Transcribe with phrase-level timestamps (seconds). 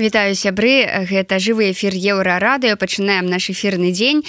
[0.00, 0.88] Вітаю сябры.
[1.04, 4.24] Гэта жывы эфір еўрарадыо пачынаем наш эфірны дзень.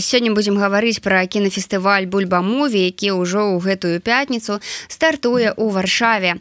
[0.00, 6.40] Сёння будзем гаварыць пра кінафестываль бульбамуві які ўжо ў гэтую пятніцу стартуе ў варшаве.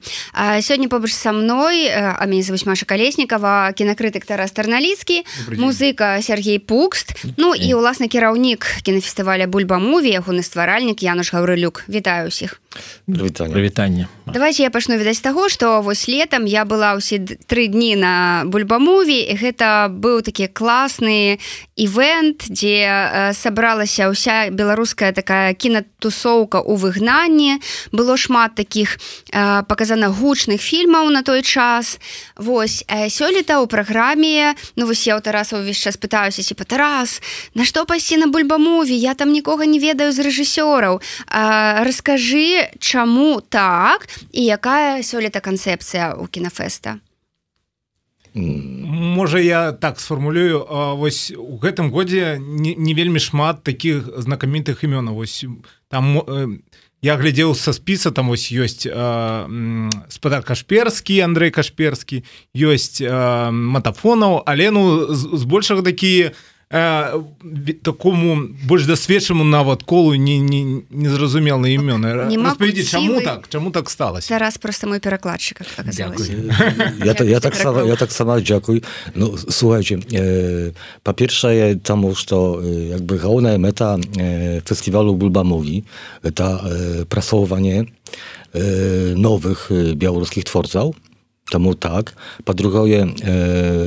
[0.63, 5.27] Сёння побач са мной а мяне зовут Маша калеснікова кінакрытык Тарас тарналіцкі
[5.59, 7.19] музыка Сергей пукст.
[7.35, 12.63] Ну і ўласна кіраўнік кінафестываля бульбамуві ягоны стваральнік Януш гаўрылюк вітаю усіх
[13.05, 18.43] прывітанне давайте я пачну відаць таго што вось летом я была ўсе тры дні на
[18.53, 21.41] бульбамуві гэта быў такі класны
[21.73, 27.57] івент дзе сабралася ўся беларуская такая кінатусоўка у выгнанні.
[27.89, 29.01] Было шмат таких
[29.33, 31.97] паказана гучных фільмаў на той час.
[32.37, 37.21] Вось сёлета ў праграме Ну вось я ў тараса ўвесь час пытаюся ці па тарас
[37.53, 41.01] на што пайсці на бульбамуві я там нікога не ведаю з рэжысёраў
[41.87, 46.99] расскажы чаму так і якая сёлета канцэпцыя у кінафеста
[48.33, 50.65] можа я так сфармулюю
[50.97, 55.13] вось у гэтым годзе не, не вельмі шмат таких знакамітых імёнаў.
[55.13, 55.45] Вось
[55.89, 56.17] там
[57.03, 58.87] я глядзеў са спіса там вось ёсць
[60.09, 62.23] спадар кашперскі Андрей кашперскі
[62.55, 63.03] ёсць
[63.51, 72.33] матафонаў але ну збольшага такія Э, такому больш дасведчаму нават колу не, не, незразумелы імёны
[72.33, 75.61] распавядзі чаму так чаму так сталася раз просто мой перакладчык
[77.05, 82.97] я, я так сама я так сама дзякуй ну słuchajcie e, па-першае таму што e,
[82.97, 85.85] jakby галоўная мэта e, фестывалу бульбамові
[86.23, 91.12] это e, прасоўванне e, новых e, białoruskich twórców
[91.51, 92.15] Temu tak.
[92.45, 93.07] Po drugie, e,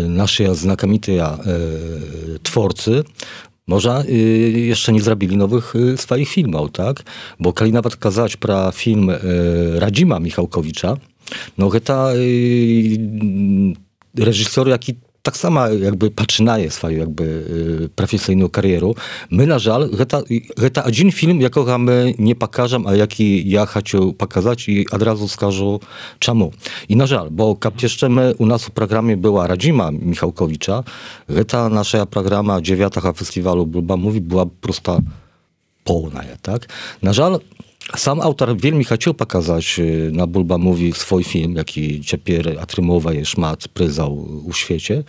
[0.09, 1.39] nasze znakomite e,
[2.43, 3.05] twórcy
[3.67, 4.13] może e,
[4.51, 7.03] jeszcze nie zrobili nowych e, swoich filmów, tak?
[7.41, 9.11] Bo kiedy nawet kazać pro film
[9.75, 10.97] Radzima Michałkowicza,
[11.59, 12.09] no to
[14.19, 14.95] reżyser, jaki
[15.27, 17.25] tak sama jakby patrzynaje swoją jakby
[17.85, 18.93] y, profesjonalną karierę.
[19.31, 19.91] My na żal,
[20.73, 25.29] to один film, jakiego my nie pokażemy, a jaki ja chcę pokazać i od razu
[25.29, 25.79] skażę
[26.19, 26.53] czemu.
[26.89, 30.85] I na żal, bo jak jeszcze my, u nas w programie była Radzima Michałkowicza,
[31.49, 34.99] ta nasza programa dziewiatacha festiwalu Bulba Mówi była prosta
[35.85, 36.69] pełna, tak?
[37.03, 37.41] Na żal,
[37.95, 39.81] sam autor wielmi chciał pokazać
[40.13, 45.05] na Bulba mówi swój film, jaki ciepiery atrymowuje szmat pryzał u świecie,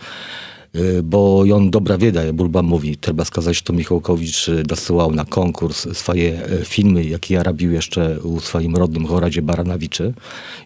[1.02, 2.96] bo on dobra wieda, Bulba mówi.
[2.96, 8.76] Trzeba skazać, to Michałkowicz dosyłał na konkurs swoje filmy, jakie ja robił jeszcze u swoim
[8.76, 10.14] rodnym Horadzie Baranawiczy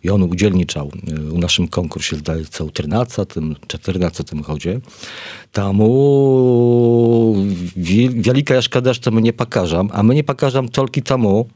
[0.04, 0.90] i on udzielniczał
[1.32, 3.26] u naszym konkursie, zdaje się, w 13,
[3.66, 4.80] 14 chodzie.
[5.52, 7.34] Tamu
[8.16, 11.48] wielka szkoda, że my nie pokażam, a my nie pokażam tylko temu,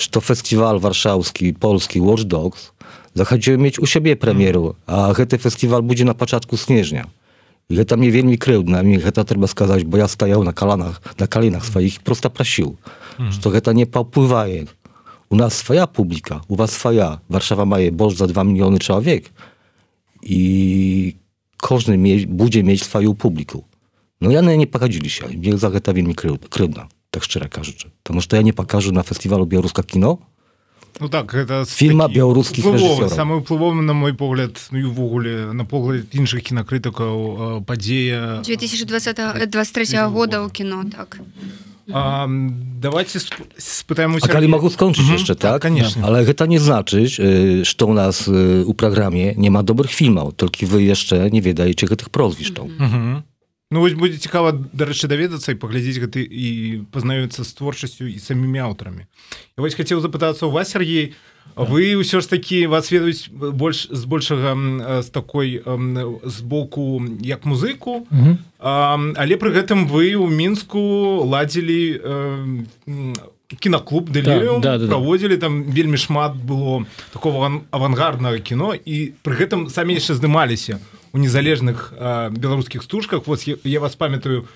[0.00, 2.72] że to festiwal warszawski, polski Watch Dogs
[3.14, 7.06] zachodziły mieć u siebie premieru, a hety festiwal budzi na początku śnieżnia.
[7.70, 11.26] I heta mnie wielmi kryłdna, mi heta trzeba skazać, bo ja stajał na kalanach, na
[11.26, 12.76] kalinach swoich i prosto prosił,
[13.16, 13.32] hmm.
[13.32, 14.64] że to heta nie popływaje.
[15.30, 17.18] U nas swoja publika, u was swoja.
[17.30, 19.30] Warszawa ma je boż za dwa miliony człowiek.
[20.22, 21.16] I
[21.56, 23.64] każdy mie- będzie mieć swoją publiku
[24.20, 26.14] No ja nie, nie pochodzili się, mnie zacheta wielmi
[26.50, 27.90] kryłdna tak szczereka rzeczy.
[28.02, 30.18] Потому to ja nie pokażę na festiwalu Białoruska Kino.
[31.00, 32.66] Ну так гэта фільма беларускіх
[33.08, 40.10] самы ўплывовы на мой погляд ну і ўвогуле на погляд іншых кінакрытыкаў падзея 2020 23
[40.10, 41.22] года ў кіно так
[41.92, 42.28] A,
[42.80, 43.20] dawajcie
[43.58, 44.36] spytajmy się.
[44.36, 45.52] Ale mogę skończyć jeszcze, tak?
[45.52, 45.62] tak?
[45.62, 46.04] Koniecznie.
[46.04, 47.22] Ale to nie znaczy, że
[47.82, 51.88] y, u nas y, u programie nie ma dobrych filmów, tylko wy jeszcze nie wiedzieliście
[51.88, 52.52] tych prozwisz.
[52.78, 53.22] Mhm.
[53.70, 56.46] Ну вось будзе цікава дарэчы даведацца і паглядзець гэты і
[56.90, 59.06] пазнаёцца з творчасцю і самімі аўтарамі.
[59.54, 61.14] Я вось хацеў запытацца у вас Сергей
[61.54, 64.58] вы ўсё ж такі вас ведаюць больш збольшага
[65.06, 68.10] з такой з боку як музыку.
[68.58, 72.02] А, але пры гэтым вы ў мінску ладзілі
[73.54, 78.74] кінаклуб дэлі да, да, да, праводзілі там вельмі шмат было такого авангарднага кіно.
[78.74, 80.82] І пры гэтым самі яшчэ здымаліся.
[80.82, 81.92] у у незалежных
[82.30, 84.48] беларускіх стужках вот я, я вас памятаю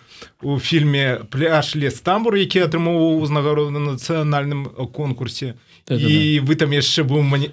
[0.43, 5.55] у фільме пляж лес тамбур які атрымоўваў узнагароду на нацыянальным конкурсе
[5.89, 6.47] да, да, і да.
[6.47, 7.51] вы там яшчэ быў мані...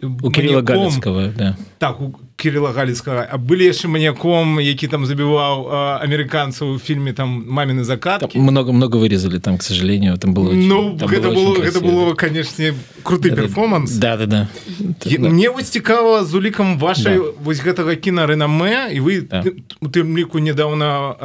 [1.36, 1.58] да.
[1.80, 5.70] так у кирилла галицкага а былі яшчэ маньяком які там забіваў
[6.02, 10.98] амерыканцаў у фільме там мамины закат много много вырезали там к сожалению там было ну
[10.98, 12.74] там гэта было гэта было конечно
[13.04, 13.92] круты перформанс.
[13.92, 14.48] Да да да.
[15.18, 17.24] Мне вось цікава з улікам вашай да.
[17.44, 19.44] вось гэтага кіна рэнаме і вы да.
[19.82, 21.16] у тым ліку недавно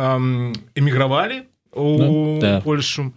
[0.75, 1.43] эмігравалі
[1.73, 2.61] у ну, да.
[2.61, 3.13] польшу.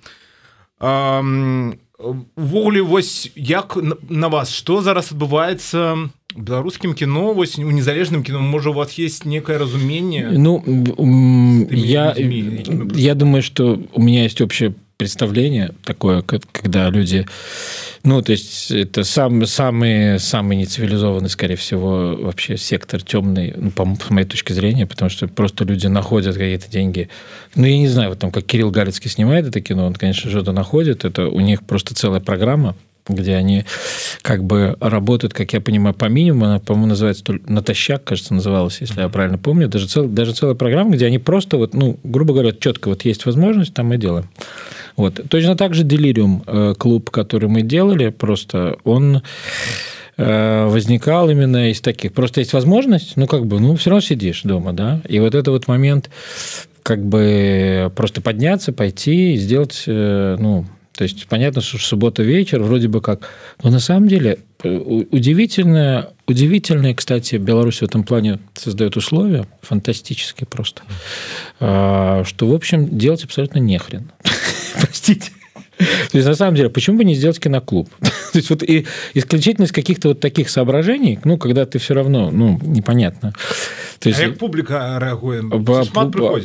[2.36, 3.78] Увогуле вось як
[4.10, 9.26] на вас что зараз адбываецца беларускім кіно вось у незалежным кіно можа у вас есть
[9.26, 10.30] некое разумение?
[10.32, 10.64] Ну
[11.72, 17.26] я я думаю что у меня есть общее представление такое когда люди
[18.04, 23.86] ну то есть это сам самый самый нецивилизованный скорее всего вообще сектор темный ну, по,
[23.86, 27.10] по моей точке зрения потому что просто люди находят какие-то деньги.
[27.56, 30.52] Ну я не знаю вот там как кирилл галицкий снимает это кино он конечно что-то
[30.52, 32.76] находит это у них просто целая программа
[33.10, 33.66] где они
[34.22, 36.46] как бы работают, как я понимаю, по минимуму.
[36.46, 39.68] Она, по-моему, называется «Натощак», кажется, называлась, если я правильно помню.
[39.68, 43.26] Даже, цел, даже целая программа, где они просто, вот, ну, грубо говоря, четко вот есть
[43.26, 44.30] возможность, там мы делаем.
[44.96, 45.20] Вот.
[45.30, 49.22] Точно так же «Делириум», э, клуб, который мы делали, просто он
[50.18, 52.14] э, возникал именно из таких.
[52.14, 55.52] Просто есть возможность, ну, как бы, ну, все равно сидишь дома, да, и вот это
[55.52, 56.10] вот момент
[56.84, 60.66] как бы просто подняться, пойти и сделать, э, ну,
[61.00, 63.30] то есть понятно, что суббота вечер, вроде бы как.
[63.64, 70.46] Но на самом деле э, удивительное, удивительное, кстати, Беларусь в этом плане создает условия фантастические
[70.46, 70.82] просто,
[71.62, 74.12] а, что, в общем, делать абсолютно нехрен.
[74.74, 75.32] Простите.
[75.78, 77.90] То есть, на самом деле, почему бы не сделать киноклуб?
[78.02, 82.30] То есть, вот и исключительно из каких-то вот таких соображений, ну, когда ты все равно,
[82.30, 83.34] ну, непонятно.
[84.00, 85.54] То есть, а как публика реагирует?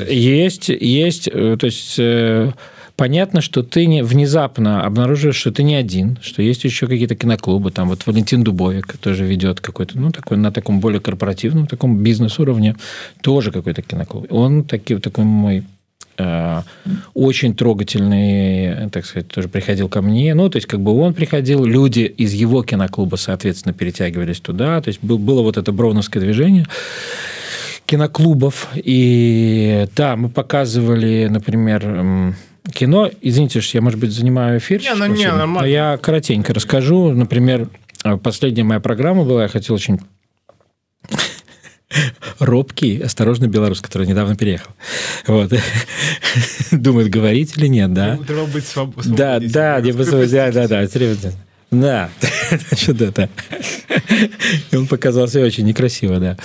[0.09, 2.53] Есть, есть, э, то есть э,
[2.97, 7.71] понятно, что ты не, внезапно обнаруживаешь, что ты не один, что есть еще какие-то киноклубы.
[7.71, 12.77] Там вот Валентин Дубовик тоже ведет какой-то, ну, такой, на таком более корпоративном, таком бизнес-уровне,
[13.23, 14.33] тоже какой-то киноклуб.
[14.33, 15.65] Он таки, такой мой
[16.19, 16.63] э,
[17.15, 20.35] очень трогательный, так сказать, тоже приходил ко мне.
[20.35, 24.81] Ну, то есть, как бы он приходил, люди из его киноклуба, соответственно, перетягивались туда.
[24.81, 26.67] То есть, было вот это броуновское движение
[27.87, 28.69] киноклубов.
[28.77, 32.35] И да, мы показывали, например,
[32.73, 33.11] кино.
[33.21, 34.81] Извините, что я, может быть, занимаю эфир.
[34.81, 35.67] Не, ну, не, нормально.
[35.67, 37.11] Я коротенько расскажу.
[37.13, 37.69] Например,
[38.23, 40.01] последняя моя программа была, я хотел очень
[42.39, 44.73] робкий, осторожный белорус, который недавно переехал.
[45.27, 45.53] Вот.
[46.73, 48.19] Думает, говорить или нет, да?
[48.27, 49.15] Треба быть свободным.
[49.17, 49.93] Да, да, да,
[50.53, 50.89] да, да,
[51.23, 51.33] да.
[51.81, 52.11] Да,
[52.71, 53.29] насчет это.
[54.73, 56.37] Он показался очень некрасиво, да.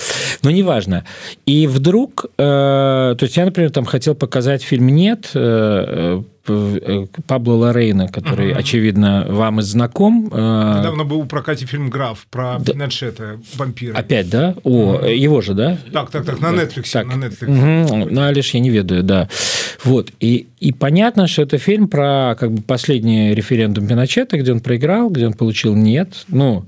[0.43, 1.05] Но неважно.
[1.45, 7.53] И вдруг, э, то есть я, например, там хотел показать фильм «Нет», э, Э, Пабло
[7.53, 8.59] Лорейна, который, угу.
[8.59, 10.29] очевидно, вам и знаком.
[10.31, 12.73] Э, Недавно был в прокате фильм «Граф» про да.
[12.73, 13.95] Пиночета, вампира.
[13.95, 14.55] Опять, да?
[14.63, 15.05] О, угу.
[15.05, 15.77] его же, да?
[15.91, 16.91] Так, так, так, на Netflix.
[16.91, 17.07] Так.
[17.07, 17.89] На Netflix.
[17.93, 18.09] Угу.
[18.09, 19.29] Ну, а лишь я не ведаю, да.
[19.83, 20.11] Вот.
[20.19, 25.09] И, и понятно, что это фильм про как бы последний референдум Пиночета, где он проиграл,
[25.09, 26.25] где он получил «нет».
[26.27, 26.65] Ну,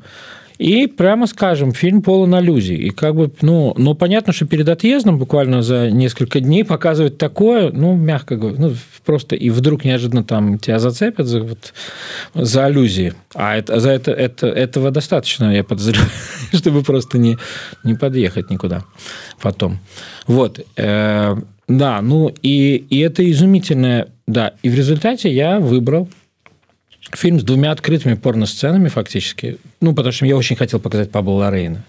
[0.62, 2.76] и прямо скажем, фильм полон аллюзий.
[2.76, 7.72] И как бы, ну, но понятно, что перед отъездом буквально за несколько дней показывать такое,
[7.72, 11.74] ну, мягко говоря, ну, просто и вдруг неожиданно там тебя зацепят за, вот,
[12.36, 13.16] за аллюзии.
[13.34, 16.12] А это, за это, это, этого достаточно, я подозреваю,
[16.54, 17.40] чтобы просто не,
[17.84, 18.84] не подъехать никуда
[19.42, 19.80] потом.
[20.28, 20.60] Вот.
[20.78, 21.38] Э,
[21.68, 24.54] да, ну и, и это изумительное, да.
[24.62, 26.08] И в результате я выбрал
[27.14, 29.58] фильм с двумя открытыми порно-сценами фактически.
[29.80, 31.84] Ну, потому что я очень хотел показать Пабло Лорейна.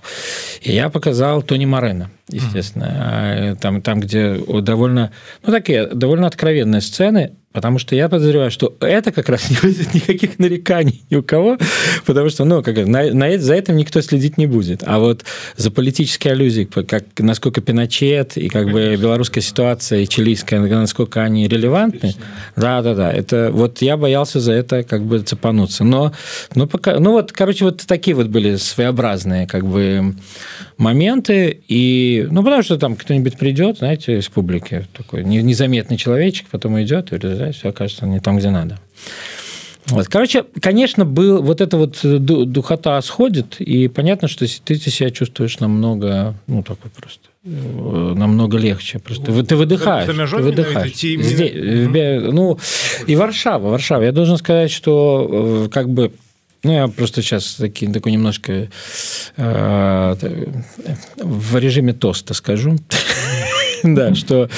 [0.60, 2.84] И я показал Тони Морена, естественно.
[2.84, 3.56] Mm-hmm.
[3.56, 5.12] Там, там, где довольно,
[5.44, 9.94] ну, такие довольно откровенные сцены, Потому что я подозреваю, что это как раз не вызовет
[9.94, 11.58] никаких нареканий ни у кого,
[12.06, 14.82] потому что, ну, как, на, на, за этим никто следить не будет.
[14.86, 15.24] А вот
[15.56, 18.90] за политические аллюзии, как, насколько Пиночет и как Конечно.
[18.90, 22.14] бы белорусская ситуация и чилийская, насколько они релевантны,
[22.56, 25.84] да-да-да, это вот я боялся за это как бы цепануться.
[25.84, 26.12] Но,
[26.54, 30.14] но пока, ну вот, короче, вот такие вот были своеобразные как бы
[30.78, 36.80] моменты, и, ну, потому что там кто-нибудь придет, знаете, из публики, такой незаметный человечек, потом
[36.82, 38.78] идет, и да, все окажется не там, где надо.
[39.86, 40.06] Вот.
[40.06, 46.34] Короче, конечно, был, вот эта вот духота сходит, и понятно, что ты себя чувствуешь намного,
[46.46, 47.48] ну, такой просто э,
[48.16, 49.00] намного легче.
[49.00, 50.06] Просто ты выдыхаешь.
[50.06, 50.94] Ты выдыхаешь.
[50.94, 52.58] Здесь, ну,
[53.08, 54.02] и Варшава, Варшава.
[54.04, 56.12] Я должен сказать, что э, как бы
[56.62, 58.68] ну, я просто сейчас таки, такой немножко
[59.36, 60.14] э,
[61.16, 62.78] в режиме тоста скажу.
[63.94, 64.48] Да, что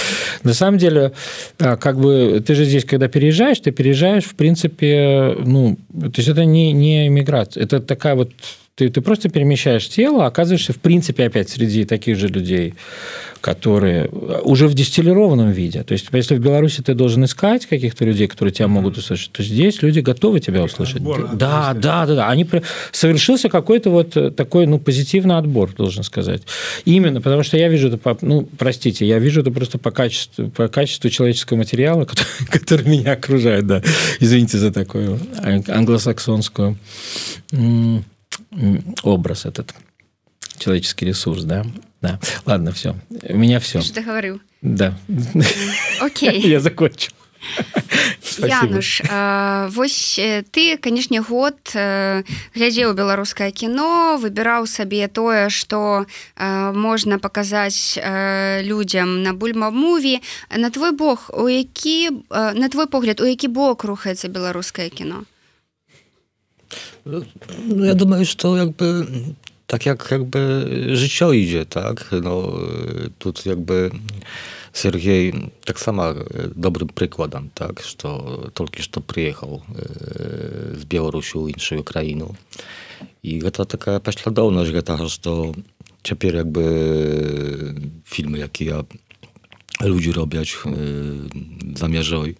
[0.42, 1.12] на самом деле,
[1.56, 6.44] как бы ты же здесь, когда переезжаешь, ты переезжаешь, в принципе, ну, то есть это
[6.44, 8.30] не, не иммиграция, это такая вот
[8.76, 12.74] ты, ты просто перемещаешь тело, оказываешься, в принципе, опять среди таких же людей,
[13.40, 14.08] которые
[14.42, 15.84] уже в дистиллированном виде.
[15.84, 19.44] То есть, если в Беларуси ты должен искать каких-то людей, которые тебя могут услышать, то
[19.44, 20.96] здесь люди готовы тебя услышать.
[20.96, 22.28] Отбор, да, да, да, да.
[22.28, 22.48] Они
[22.90, 26.42] совершился какой-то вот такой, ну, позитивный отбор, должен сказать.
[26.84, 30.50] Именно, потому что я вижу это, по, ну, простите, я вижу это просто по качеству,
[30.50, 33.82] по качеству человеческого материала, который, который меня окружает, да.
[34.18, 35.20] Извините за такую
[35.68, 36.76] англосаксонскую
[39.02, 39.74] образ этот.
[40.58, 41.66] человеческий ресурс, да.
[42.00, 42.18] Да.
[42.46, 42.94] Ладно, все.
[43.28, 43.80] У меня все.
[43.80, 44.40] Ты говорил.
[44.62, 44.96] Да.
[46.00, 46.40] Окей.
[46.48, 47.12] Я закончил.
[48.38, 50.18] Януш э, вось
[50.50, 52.22] ты канешне год э,
[52.54, 58.00] глядзеў беларускае кіно выбіраў сабе тое што э, можна паказаць
[58.64, 60.22] людзям на бульмамуві
[60.56, 65.28] на твой бог у які на твой погляд у які бок рухаецца беларускае кіно
[67.06, 69.06] No ja думаю, że to jakby
[69.66, 72.10] tak jak jakby życio idzie, tak?
[72.22, 72.52] No,
[73.18, 73.90] tu jakby
[74.72, 75.32] Sergiej
[75.64, 76.02] tak samo
[76.56, 77.82] dobrym przykładem, tak?
[77.82, 77.94] Że
[78.54, 79.60] tylko że przyjechał
[80.74, 82.24] z Białorusi, innej krainy.
[83.22, 85.20] I to taka prześladowność, że to teraz
[86.34, 86.64] jakby
[88.04, 88.84] filmy, jakie ja
[89.80, 90.56] ludzi robiać
[91.76, 92.34] zamierzaj,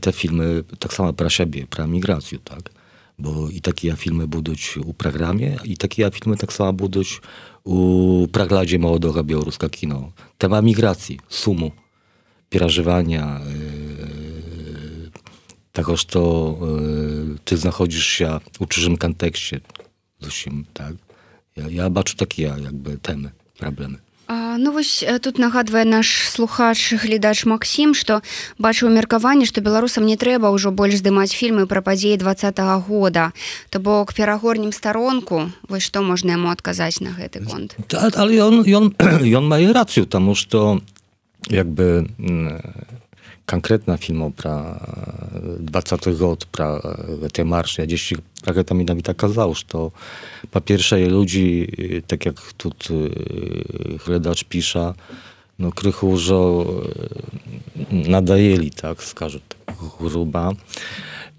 [0.00, 2.73] te filmy tak samo pra siebie, pra migrację, tak?
[3.18, 7.20] bo i takie ja filmy buduć u programie, i takie ja filmy tak samo buduć
[7.64, 10.12] u pragladzie Małodora Białoruska Kino.
[10.38, 11.70] Tema migracji, sumu,
[12.50, 15.10] pierażywania, yy,
[15.72, 19.60] takoż to yy, ty znachodzisz się u czyżym kontekście,
[20.20, 20.94] zusim, tak?
[21.56, 23.98] Ja, ja baczę takie jakby temy, problemy.
[24.26, 28.22] А, ну вось э, тут нагадвае наш слухач глядач Максім што
[28.58, 33.32] бачыў меркаванне што беларусам не трэба ўжо больш здымаць фільмы пра падзеі два -го года.
[33.70, 35.50] То бок перагорнем старонку.
[35.68, 37.76] Вось што можна яму адказаць на гэты конт?
[37.88, 38.94] Да, але ён ён
[39.38, 40.80] ён мае рацыю таму што
[41.50, 42.08] як бы
[43.44, 44.80] конкретна фільмаў пра
[45.34, 49.90] э, 20 год пра э, гэты марш я 10 rakietami Nawita Kazausz, to
[50.50, 54.94] po pierwsze ludzi, y, tak jak tu y, redacz pisze,
[55.58, 60.52] no krychu, że y, nadajeli, tak, skażę tak gruba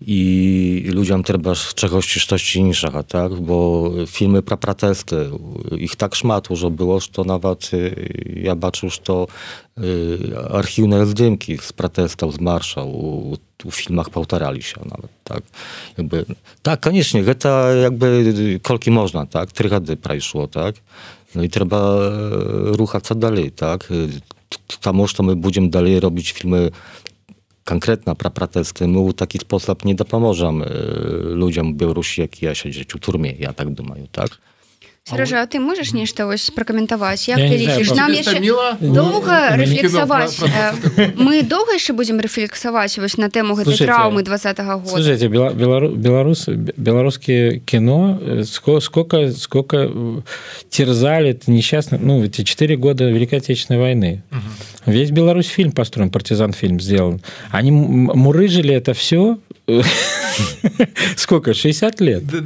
[0.02, 3.34] i ludziom trzeba czegoś coś innego, tak?
[3.34, 5.30] Bo filmy pra protesty,
[5.78, 7.72] ich tak szmatło, że było, że to nawet
[8.36, 9.28] ja baczył, że to
[9.78, 15.44] y, archiwne zdjęki z protestów, z marsza u, u filmach powtarali się nawet, tak?
[15.98, 16.26] Jakby,
[16.62, 18.34] tak, koniecznie, to jakby
[18.64, 19.52] kolki można, tak?
[19.52, 20.76] Trygady prajszło, tak?
[21.36, 21.96] No i trzeba
[22.56, 23.90] ruchać dalej, tak?
[24.82, 26.72] Tam, że my będziemy dalej robić filmy
[27.66, 30.64] конкретно про протесты мы ў такі спосаб не дапаможам
[31.36, 34.40] людзям беларусі якія сядзяць у турме я так думаю так
[35.08, 38.42] Сережа, а ты можаш нешта вось пракаментаваць як ты лічыш нам яшчэ
[38.82, 40.42] доўга рэфлексаваць
[41.14, 44.90] мы доўга яшчэ будзем рэфлексаваць вось на тэму гэтай траўмы два -го года?
[44.90, 48.18] Слушайте, беларус беларускія кіно
[48.82, 49.78] сколько сколько
[50.70, 54.24] терзали несчастны ну эти четыре года великой отечественной войны
[54.86, 57.22] весь Беларусь фильм построен партизан фильм сделан.
[57.52, 59.38] Они мурыжили это все
[61.16, 61.54] сколько?
[61.54, 62.24] 60 лет?
[62.26, 62.42] Да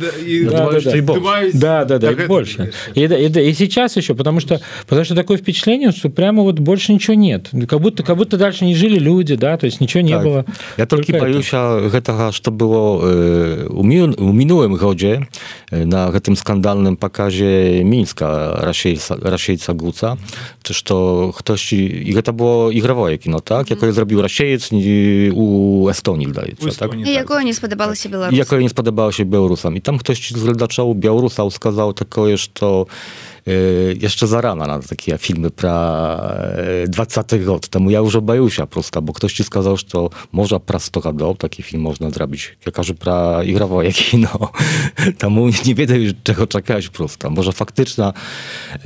[1.53, 2.71] да да да больше.
[2.95, 6.93] И, и, и сейчас еще потому что потому что такое впечатление что прямо вот больше
[6.93, 7.49] ничего нет.
[7.67, 10.23] Как будто как будто дальше не жили люди да то есть ничего не так.
[10.23, 10.45] было.
[10.77, 15.27] Я только боюсь гэтага что было э, у мінулым годзе
[15.71, 20.17] э, на гэтым скандальным показе мінска расейца расейца гуца
[20.61, 23.71] то что хтось і гэта было ігравое кіно так?
[23.71, 29.75] Якое зрабіў расеец у эстоніі даецца так якое не спадабалася беларус якое не спадабалася беларусам
[29.75, 32.87] і там хтось з гледачаў беларусаў сказаў такое что
[34.01, 36.33] jeszcze za rana na takie filmy pra
[36.87, 37.67] 20 gод.
[37.67, 41.13] Temu ja już boję się prosto, bo ktoś ci skazał, że to może pra 100
[41.13, 42.57] do taki film można zrobić.
[42.65, 44.51] Ja każę pra igrawo jak kino.
[45.17, 47.29] Temu nie wiedział, czego czekać prosto.
[47.29, 48.13] Może faktyczna
[48.73, 48.79] e,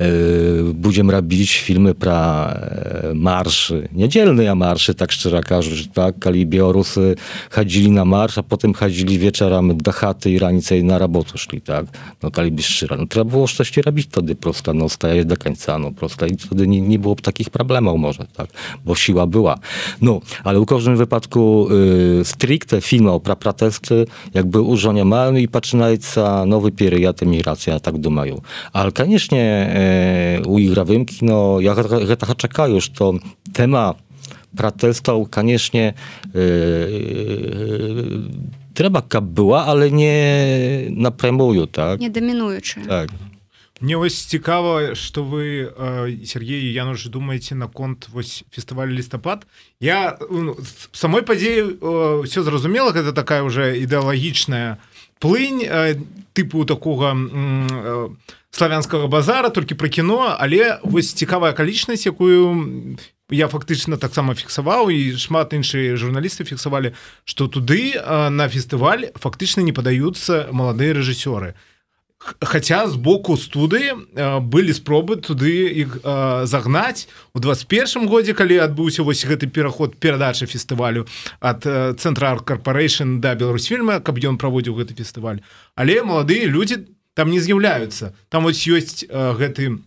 [0.74, 3.88] będziemy robić filmy pra e, marszy.
[3.92, 6.18] Niedzielny a marszy, tak szczerze każę, tak?
[6.18, 7.14] Kali Białorusy
[7.50, 11.86] chodzili na marsz, a potem chodzili wieczorami do chaty i ranice na robotę szli, tak?
[12.22, 12.52] No kali.
[12.98, 16.36] No trzeba było coś robić wtedy prosto prosta, no stajesz do końca, no prosta i
[16.36, 18.48] wtedy nie, nie było takich problemów może, tak,
[18.84, 19.58] bo siła była.
[20.00, 21.68] No, ale u każdym wypadku
[22.20, 27.98] y, stricte filmy o prapratesty jakby już nie mają i patrzynańca nowy pieryjaty migracja, tak
[27.98, 28.40] dumają.
[28.72, 29.76] Ale koniecznie
[30.44, 31.74] y, u ich rawymki, no ja
[32.16, 33.12] tak czekają, że to
[33.52, 33.94] tema
[34.56, 35.94] pratelstał, koniecznie
[36.34, 36.38] y,
[38.78, 40.36] y, była, ale nie
[40.90, 42.00] na premiuju, tak?
[42.00, 42.80] Nie dominujący.
[42.88, 43.08] Tak.
[43.80, 45.72] Мне вось цікава что вы
[46.24, 49.46] Сергею я уже думаете наконт вось фестываль лістапад
[49.80, 50.56] я ну,
[50.92, 54.78] самой падзею все зразумела гэта такая уже ідэалагічная
[55.18, 55.66] плынь
[56.34, 57.16] тыпу такога
[58.50, 62.96] славянскага базара толькі пра кіно але вось цікавая акалічнасць якую
[63.30, 69.74] я фактычна таксама фіксаваў і шмат іншыя журналісты фіксавалі что туды на фестываль фактычна не
[69.74, 71.58] падаюцца маладыя рэжысёры
[72.40, 73.94] Хаця з боку студыі
[74.40, 75.98] былі спробы туды іх
[76.48, 81.04] загнаць у 21 годзе калі адбыўся вось гэты пераход перадачы фестывалю
[81.40, 81.64] ад
[82.00, 85.44] цэнтра корпорейшн да Беларусьфільма каб ён праводзіў гэты фестываль
[85.76, 89.84] але маладыя людзі там не з'яўляюцца там вось ёсць гэты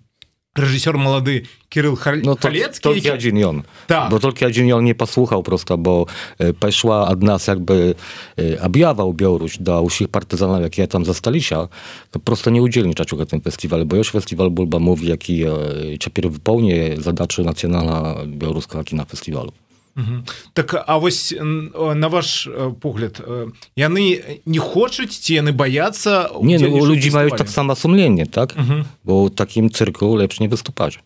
[0.58, 2.82] reżyser młody Kiryl Hal no to, Halecki.
[2.82, 3.48] Tylko jak...
[3.48, 3.64] On.
[3.88, 4.10] Tak.
[4.10, 6.06] Bo tylko Jadin on nie posłuchał prosto, bo
[6.40, 7.96] e, poszła od nas jakby
[8.40, 11.68] e, objawał Białoruś do wszystkich partyzanów, jakie ja tam zastali się,
[12.12, 15.50] to prosto nie udzielniczał w tym festiwalu, bo już festiwal Bulba mówi, jaki e,
[16.00, 19.52] czepier wypełni zadaczy nacjonalna białoruska na festiwalu.
[20.54, 22.48] Так а вось на ваш
[22.82, 23.22] погляд
[23.76, 28.54] яны не хочуць ці яны баяцца не ну, людзі маюць таксама сумленне так?
[29.04, 31.00] Бо такім цырку лепш не выступаць.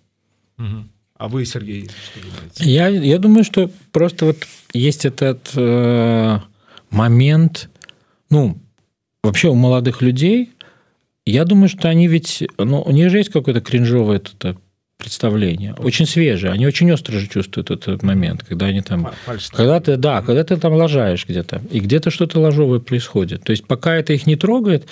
[1.18, 1.90] А вы Сергей
[2.60, 4.38] я я думаю что просто вот
[4.74, 6.40] есть этот э,
[6.90, 7.70] момент
[8.30, 8.58] ну
[9.24, 10.50] вообще у молодых людей
[11.26, 14.58] я думаю что они ведь ну у них же есть какой-то кринжовый это
[15.02, 15.74] представление.
[15.78, 19.98] Очень свежие они очень остро же чувствуют этот момент когда они там Фальш, когда ты
[19.98, 23.44] да когда ты там лажаешь где-то и где-то что-то ложовое происходит.
[23.44, 24.86] То есть пока это их не трогает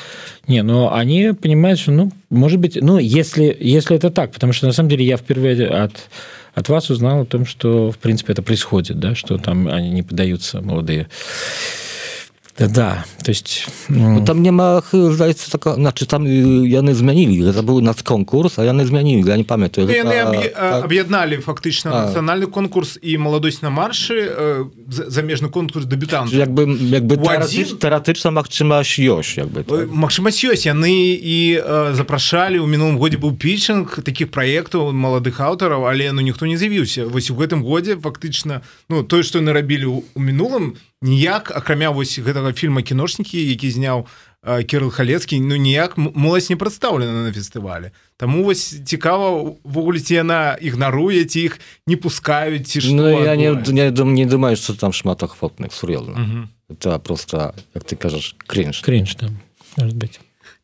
[0.47, 4.67] не но они понимают что ну может быть ну если если это так потому что
[4.67, 5.93] на самом деле я впервые от
[6.55, 10.03] от вас узнал о том что в принципе это происходит да что там они не
[10.03, 11.07] поддаются молодые
[12.59, 17.81] Да, то есть ну, там nie ma zdaється така, значи там яны змянілі это быў
[17.81, 19.87] нас конкурс а яны змянілі я не памятаю
[20.83, 27.15] аб'ядналі фактычна нацыянальны конкурс і маладосць на маршы замежны конкурс дэбютант як бы як бы
[27.15, 31.63] тэаратычна магчымасць ёсць як бы магчымасць ёсць яны і
[31.95, 37.07] запрашалі ў мінулым годзе быў пічынг таких праектаў маладых аўтараў але ну ніхто не з'явіўся
[37.07, 42.53] вось у гэтым годзе фактычна ну тое што нарабілі ў мінулым ніяк акрамя вось гэтага
[42.53, 44.07] фільма кіношнікі які зняў
[44.39, 50.55] Кірыл халецкі ну ніяк моладзь не прадстаўлена на фестывале Таму вось цікава ввогуле ці яна
[50.61, 55.23] ігнаруе ці іх не пускаюць ці ну, я не, не, не думаю что там шмат
[55.23, 58.79] ахвотных сур'ёзна это просто як ты кажаш крінж.
[58.81, 59.39] Крінж там
[59.77, 60.19] быть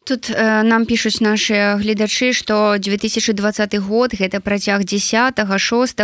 [0.06, 5.98] Тут э, нам пишуць наши гледачы что 2020 год гэта працяг 10 6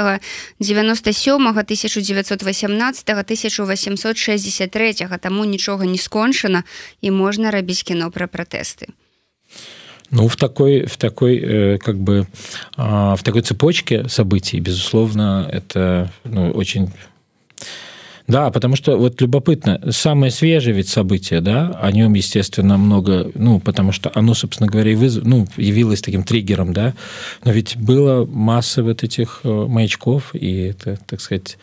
[0.59, 6.63] 97 1918 1863 таму нічога не скончана
[7.01, 8.87] і можна рабіць кіно пра пратэсты.
[10.09, 12.25] Ну, в такой, в такой, э, как бы,
[12.77, 16.91] э, в такой цепочке событий, безусловно, это ну, очень
[18.31, 23.59] Да, потому что вот любопытно, самое свежее ведь событие, да, о нем, естественно, много, ну,
[23.59, 25.17] потому что оно, собственно говоря, и выз...
[25.21, 26.93] ну, явилось таким триггером, да,
[27.43, 31.57] но ведь было масса вот этих э, маячков и, это, так сказать,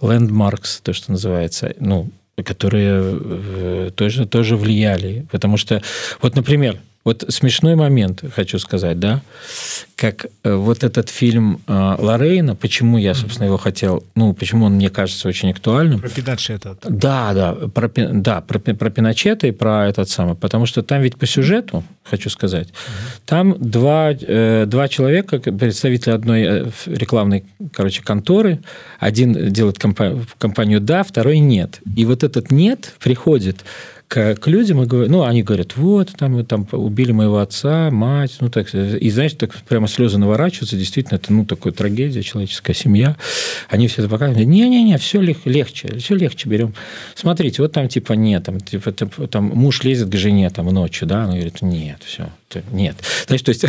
[0.00, 2.08] landmarks, то, что называется, ну,
[2.44, 5.82] которые э, тоже, тоже влияли, потому что,
[6.20, 9.22] вот, например, Вот смешной момент, хочу сказать, да,
[9.96, 14.74] как э, вот этот фильм э, Лорейна, почему я, собственно, его хотел, ну, почему он
[14.74, 15.98] мне кажется очень актуальным.
[15.98, 16.76] Про Пиночета.
[16.84, 21.16] Да, да, про, да, про, про Пиночета и про этот самый, потому что там ведь
[21.16, 22.68] по сюжету, хочу сказать,
[23.26, 28.60] там два, э, два человека, представители одной рекламной, короче, конторы,
[29.00, 31.80] один делает компа компанию «да», второй «нет».
[31.96, 33.64] И вот этот «нет» приходит
[34.12, 38.36] к, к людям и говорят, ну, они говорят, вот, там, там убили моего отца, мать,
[38.40, 43.16] ну, так, и, знаете, так прямо слезы наворачиваются, действительно, это, ну, такая трагедия, человеческая семья.
[43.70, 46.74] Они все это показывают, не-не-не, все легче, все легче берем.
[47.14, 51.24] Смотрите, вот там, типа, нет, там, типа, там муж лезет к жене, там, ночью, да,
[51.24, 52.28] она говорит, нет, все,
[52.70, 52.96] нет.
[53.26, 53.64] Значит, то есть,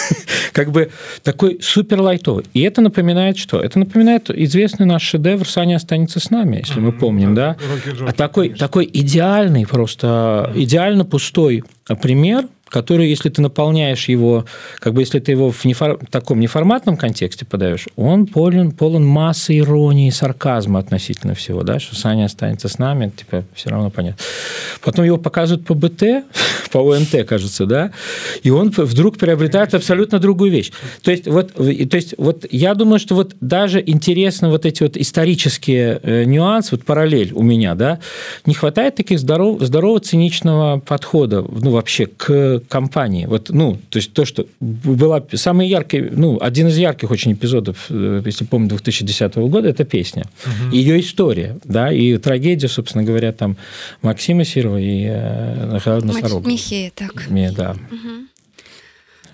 [0.52, 0.90] как бы
[1.22, 2.44] такой супер лайтовый.
[2.52, 3.60] И это напоминает что?
[3.60, 7.56] Это напоминает известный наш шедевр «Саня останется с нами», если мы помним, да?
[8.06, 9.85] А такой, такой идеальный, просто
[10.54, 11.64] идеально пустой
[12.02, 14.44] пример который, если ты наполняешь его,
[14.80, 15.98] как бы если ты его в нефор...
[16.10, 22.24] таком неформатном контексте подаешь, он полон, полон массы иронии, сарказма относительно всего, да, что Саня
[22.24, 24.22] останется с нами, типа, все равно понятно.
[24.82, 26.24] Потом его показывают по БТ,
[26.72, 27.92] по ОНТ, кажется, да,
[28.42, 30.72] и он вдруг приобретает абсолютно другую вещь.
[31.02, 34.96] То есть, вот, то есть, вот я думаю, что вот даже интересно вот эти вот
[34.96, 38.00] исторические э, нюансы, вот параллель у меня, да,
[38.44, 43.26] не хватает таких здоров, здорового циничного подхода, ну, вообще к компании.
[43.26, 47.86] Вот, ну, то есть то, что была самый яркий, ну, один из ярких очень эпизодов,
[47.90, 50.24] э, если помню, 2010 года, это песня.
[50.44, 50.76] Угу.
[50.76, 53.56] Ее история, да, и трагедия, собственно говоря, там
[54.02, 56.48] Максима Серова и э, Носорога.
[56.48, 57.28] Михея, так.
[57.28, 57.76] Ми, да.
[57.90, 58.26] Угу.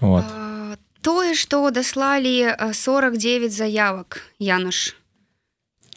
[0.00, 0.24] Вот.
[0.28, 4.94] А, тое, што даслалі 49 заявак Януш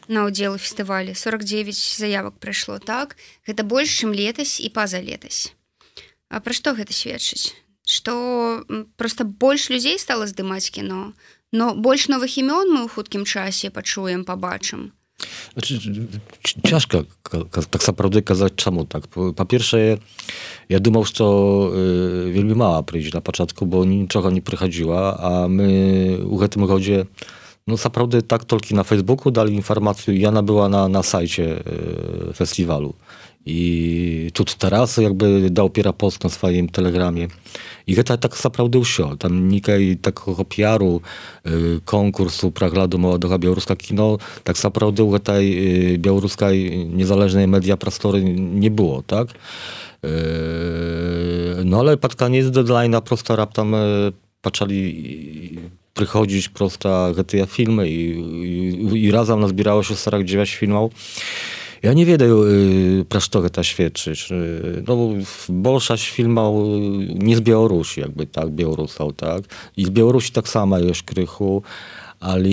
[0.07, 5.53] на ўдзел у фестывалі 49 заявак прыйшло так гэта больш чым летась і паза летась
[6.29, 7.53] А пра што гэта сведчыць
[7.85, 8.65] что
[8.97, 11.13] просто больш людзей стала здымаць кіно
[11.51, 14.25] но больш новых імён мы ў хуткім часе пачуем
[16.67, 17.03] ciężko
[17.69, 19.07] tak naprawdę kazać czemu tak.
[19.35, 19.97] Po pierwsze,
[20.69, 21.71] ja думał, że to
[22.27, 27.05] y, wielmi mała przyjść na początku, bo niczego nie przychodziła, a my u tym rodzie
[27.67, 31.63] no naprawdę tak tylko na Facebooku dali informację, Jana była na, na sajcie
[32.29, 32.93] y, festiwalu.
[33.45, 37.27] I tu teraz jakby dał Piera post na swoim telegramie.
[37.88, 39.17] I to tak naprawdę usiął.
[39.17, 41.01] Tam nikaj takiego PR-u,
[41.47, 45.58] y, konkursu Pragladu Młodego Białoruska Kino, tak naprawdę tutaj
[45.93, 49.27] y, białoruskiej niezależnej media prastory nie było, tak?
[49.29, 50.05] Y,
[51.65, 55.60] no ale patka nie jest deadline'a, prosta rap tam y, patrzali
[55.93, 58.19] przychodzić prosta, te filmy i,
[58.93, 60.91] i, i razem nazbierało się starak dziewięć filmów.
[61.86, 63.84] Ja niewiele y, Prasztoreta ta
[64.32, 65.10] Y, no,
[65.50, 69.43] Bolszaś filmał y, nie z Białorusi, jakby tak, Białorusał, tak.
[69.78, 71.62] I z Białorusi tak samo już Krychu,
[72.19, 72.50] ale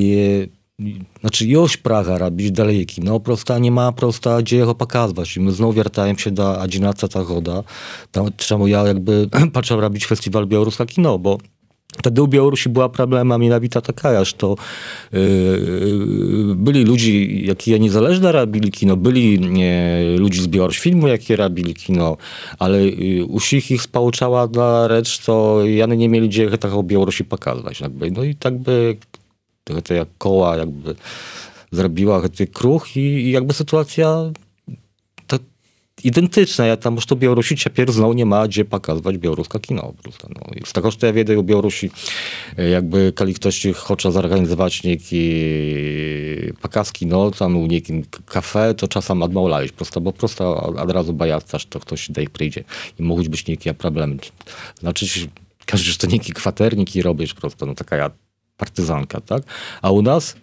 [1.21, 3.03] znaczy już Praga robić dalekie.
[3.05, 5.37] No prosta nie ma prosta gdzie go pokazywać.
[5.37, 7.63] I my znowu wiertałem się do 11 ta goda.
[8.11, 11.39] Tam czemu ja jakby patrzę robić festiwal Białoruska Kino, bo
[11.99, 13.39] Wtedy u Białorusi była problema
[13.81, 14.57] taka, że to
[15.13, 21.75] yy, byli ludzie, jakie niezależne robili kino, byli yy, ludzie z Białorusi filmu, jakie robili
[21.75, 22.17] kino,
[22.59, 27.25] ale yy, usich ich spałczała na rzecz, to jany nie mieli gdzie tego o Białorusi
[27.25, 27.81] pokazać.
[27.81, 28.11] Jakby.
[28.11, 28.97] No i tak by
[29.95, 30.95] jak koła jakby
[31.73, 34.33] zrobiła ten kruch i, i jakby sytuacja
[36.05, 36.67] identyczne.
[36.67, 39.93] Ja tam, że Białorusi ciepło znowu nie ma gdzie pokazywać białoruska kino.
[40.29, 40.41] No.
[40.65, 41.91] Z tego, co ja wiedzę u Białorusi,
[42.59, 45.43] e, jakby kali ktoś chce zorganizować neki
[46.61, 51.67] pokazki, no, tam u niekim kafe, to czasem odmawiać prosto, bo prosto od razu bajacasz,
[51.67, 52.65] to ktoś ich przyjdzie
[52.99, 54.17] i mogą być niekie problemy.
[54.81, 55.07] Znaczy,
[55.67, 58.11] każdy, że to nieki kwaternik i robisz prosto, no taka
[58.57, 59.43] partyzanka, tak?
[59.83, 60.37] A u nas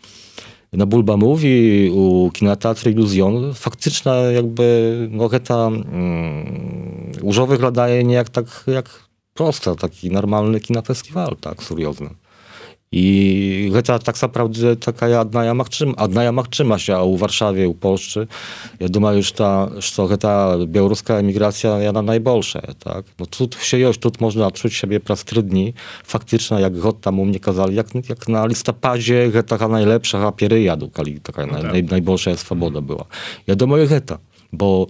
[0.74, 8.30] na Bulba mówi u kinoteatru Iluzjon faktyczna jakby no ta mm, użo wyglądaje nie jak
[8.30, 12.10] tak jak prosta, taki normalny kinofestiwal, tak, seriozny.
[12.92, 17.74] I ta, tak naprawdę taka Adna Jamach, trzyma, Jamach trzyma się, a u Warszawie, u
[17.74, 18.28] Polszczy,
[18.80, 23.06] ja думаю, już ta, że ta białoruska emigracja, jana najbolsze, tak?
[23.20, 25.00] No tu się już, tu można czuć siebie
[25.44, 25.74] dni,
[26.04, 30.76] faktycznie, jak god tam u mnie kazali, jak, jak na listopadzie, że taka najlepsza papieryja
[30.76, 31.64] dukali, taka no tak.
[31.64, 33.06] naj, najbolsza swoboda była.
[33.48, 34.18] Ja думаю, że ta,
[34.54, 34.88] bo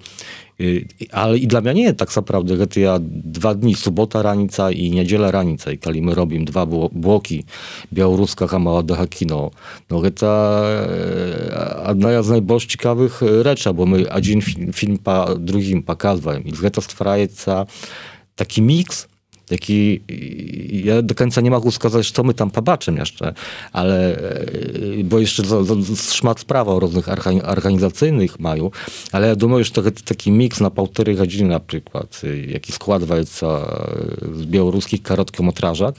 [1.12, 5.32] ale i dla mnie nie tak naprawdę, że ja dwa dni, sobota ranica i niedziela
[5.32, 7.44] ranica, i kiedy my robimy dwa bloki
[7.94, 9.52] białoruska małego kino,
[9.90, 10.62] no to
[11.88, 16.82] jedna z najbardziej ciekawych rzeczy, bo my jeden film, film po drugim pokazujemy i to
[16.82, 17.66] stwarza
[18.36, 19.09] taki miks
[19.52, 20.02] Jaki,
[20.72, 23.34] ja do końca nie mogę wskazać, co my tam pobaczymy jeszcze,
[23.72, 24.18] ale,
[25.00, 27.08] e, bo jeszcze za, za, szmat spraw różnych
[27.44, 28.72] organizacyjnych mają,
[29.12, 33.16] ale ja думаю, że to taki miks na półtorej godziny na przykład, e, jaki składwa
[33.16, 35.96] e, z białoruskich karotkometrażak,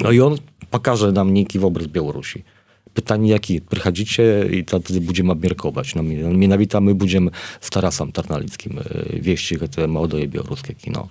[0.00, 0.36] no i on
[0.70, 2.44] pokaże nam niki wobec Białorusi.
[2.94, 3.60] Pytanie jaki?
[3.60, 5.94] Przychodzicie i wtedy będziemy obmierkować.
[5.94, 8.80] No, mianowita my będziemy z Tarasem Tarnalickim
[9.20, 11.08] wieści te młode białoruskie kino.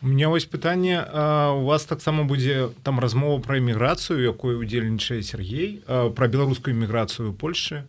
[0.00, 5.82] У меня вось пытанне у вас таксама будзе там размова пра эміграцыю якую удзельнічае Сергей
[5.86, 7.84] пра беларускую эміграцыю Польшы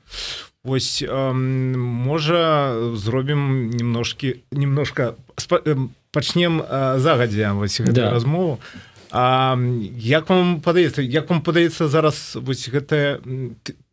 [0.64, 5.16] Вось можа зробім немножкі немножко
[6.12, 6.64] пачнем
[6.98, 8.12] загадзя вось да.
[8.12, 8.60] размову
[9.12, 9.58] А
[9.98, 13.22] як вам падаецца як вам падаецца зараз вось гэтае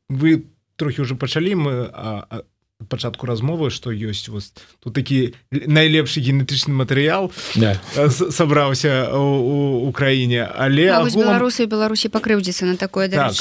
[0.09, 0.45] вы
[0.77, 2.45] трохі уже пачалі мы а,
[2.89, 4.53] пачатку размовы што ёсць вас
[4.85, 7.81] тут такі найлепшы генетычны матэрыял да.
[8.11, 11.25] сабраўся у краіне але агулам...
[11.25, 13.33] беларусы беларусі пакрыўдзіцца на такое так.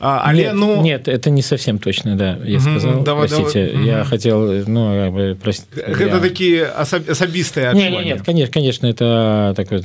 [0.00, 3.86] А, але нет, ну нет это не совсем точно да я сказал давай, простите давай.
[3.86, 6.20] я хотел ну как бы, прости, это я...
[6.20, 9.82] такие особистые нет, нет, нет конечно конечно это такое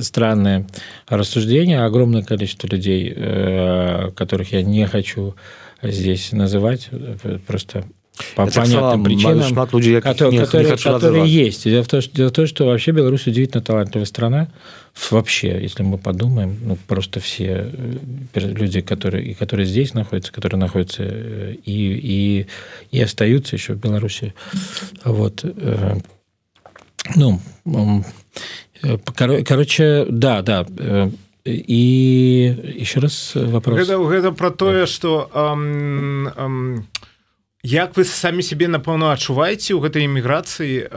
[0.00, 0.66] странное
[1.06, 5.36] рассуждение огромное количество людей э, которых я не хочу
[5.82, 6.88] здесь называть
[7.46, 7.84] просто
[8.36, 11.64] по это понятным причинам, людей, которые, не, которые, не которые есть.
[11.64, 14.48] Дело в, том, что, дело в том, что вообще Беларусь удивительно талантливая страна.
[15.10, 21.04] Вообще, если мы подумаем, ну, просто все э, люди, которые, которые здесь находятся, которые находятся
[21.04, 22.46] э, и, и,
[22.90, 24.34] и остаются еще в Беларуси.
[25.04, 25.40] Вот.
[25.44, 25.96] Э,
[27.16, 27.40] ну,
[29.14, 30.66] короче, да, да.
[31.44, 33.80] И еще раз вопрос.
[33.80, 35.30] Это, это про то, что...
[37.62, 40.90] Эм, эм Як вы самі сябе напэўна адчуваеце ў гэтай эміграцыі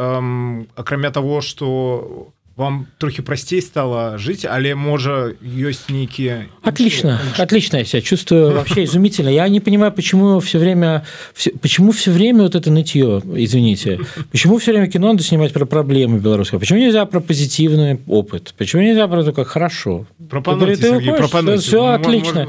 [0.74, 7.86] акрамя того что вам трохи прасцей стало жить але можа ёсць нейкія отлично отлично я
[7.86, 9.30] себя чувствую вообще изумительно.
[9.30, 14.00] Я не понимаю почему все время все, почему все время вот это нытье извините
[14.32, 18.54] почему все время кино надо снимать про проблемы белорусского почему нельзя про позитивный опыт?
[18.58, 20.06] Почему нельзя про то как хорошо?
[20.30, 21.62] Пропонуйте, Ты Сергей, пропонуйте.
[21.62, 22.48] все М- отлично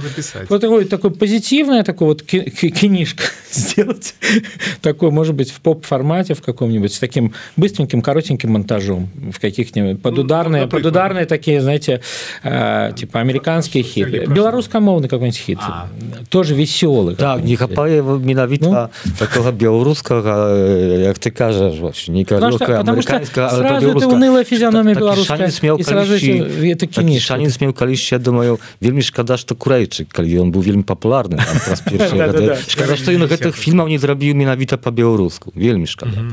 [0.49, 4.15] вот такой такой позитивное такой вот кинишко сделать.
[4.83, 9.96] Такой может быть в поп формате в каком-нибудь с таким быстреньким коротеньким монтажом в каких-нибудь
[10.03, 10.83] подударные например.
[10.85, 12.01] подударные такие знаете
[12.43, 13.25] э, типа
[13.83, 14.19] хиты.
[14.21, 14.33] прошу.
[14.33, 15.59] белорусскомовный какой-нибудь хит.
[15.61, 15.89] А.
[16.29, 19.13] тоже веселый Так, не хапае менавіта ну?
[19.19, 21.75] такога беларускага э, як ты кажаш
[24.07, 25.79] унылая физиономия белорусская, смеў
[27.21, 31.41] шанін смеў калісьці я думаю вельмі шкада што курэйчык калі ён быў вельмі папулярны
[32.69, 36.25] шкада што ён гэтых фільмаў не зрабіў менавіта па-беларуску вельмі шкада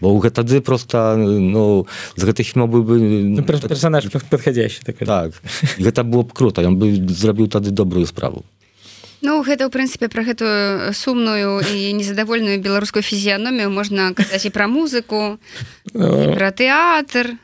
[0.00, 1.86] бо ў тады просто ну
[2.16, 5.06] з гэтых фільмаў быў бы Ну, пер- персонаж подходящий такой.
[5.06, 5.32] так
[5.78, 8.44] гэта было б круто ён бы зрабіў тады добрую справу
[9.22, 14.66] Ну гэта ў прынцыпе пра гэтую сумную і незадавольную беларускую фізіяномію можна казаць і пра
[14.66, 15.38] музыку
[15.94, 17.38] і пра тэатр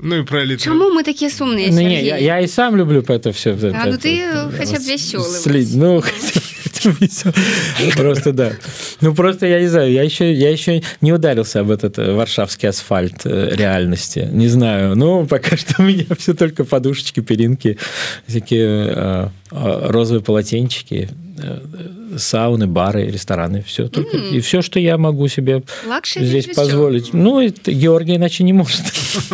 [0.00, 3.02] Ну і про літу Чаму мы такія сумныя Ну, не, я, я и сам люблю
[3.02, 3.50] это все.
[3.74, 5.40] А, ну ты бы веселый.
[5.40, 5.74] Слить.
[5.74, 6.02] Ну,
[6.84, 7.92] весёлый.
[7.96, 8.52] Просто да.
[9.00, 12.68] Ну, просто я не знаю, я еще, я еще не ударился об этот э, варшавский
[12.68, 14.28] асфальт э, реальности.
[14.32, 14.96] Не знаю.
[14.96, 17.78] Ну, пока что у меня все только подушечки, перинки,
[18.26, 21.08] всякие э, э, розовые полотенчики,
[22.16, 23.62] сауны, бары, рестораны.
[23.62, 23.88] Все.
[23.88, 27.12] Только, И все, что я могу себе Лакшери здесь позволить.
[27.12, 28.80] Ну, это Георгий иначе не может.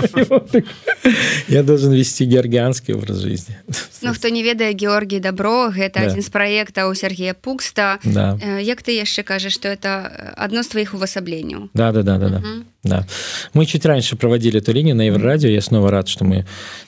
[1.48, 3.56] Я должен вести георгианский образ жизни.
[4.02, 6.06] Ну хто не ведае Георгій Дабро гэта Да.
[6.06, 8.38] адзін з праектаў Сергея Пукста Да.
[8.42, 12.28] Э, Як ты яшчэ кажаш што это адно з тваіх увасабленняў Да, да, да, да,
[12.28, 12.42] да.
[12.84, 13.06] да.
[13.54, 15.48] Мы чуть раньше проводили эту линию на Еврорадио.
[15.50, 16.44] Я снова рад, что мы...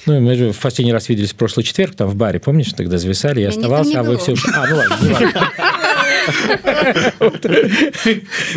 [0.07, 2.99] Ну, мы же в последний раз виделись в прошлый четверг, там в баре, помнишь, тогда
[2.99, 4.35] зависали, я оставался, а вы все...
[4.55, 5.51] А, ну ладно, не важно.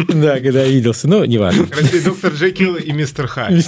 [0.07, 1.07] Да, когда я виделся.
[1.07, 1.67] Ну, не важно.
[1.67, 3.63] Короче, доктор Джекил і містер Хай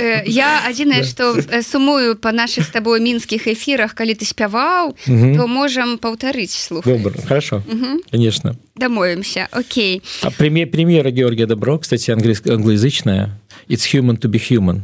[0.00, 4.94] Э, Я адзінае што э, сумую па нашых з табой мінскіх эфірах калі ты спяваў
[5.06, 5.36] Мгм.
[5.36, 7.62] то можам паўтарыць слухай Добро, хорошо,
[8.10, 8.54] конечно.
[8.76, 13.30] дамовімся Окей А премьера, Георгия Добро, кстати, англоязычная.
[13.68, 14.82] It's human to be human.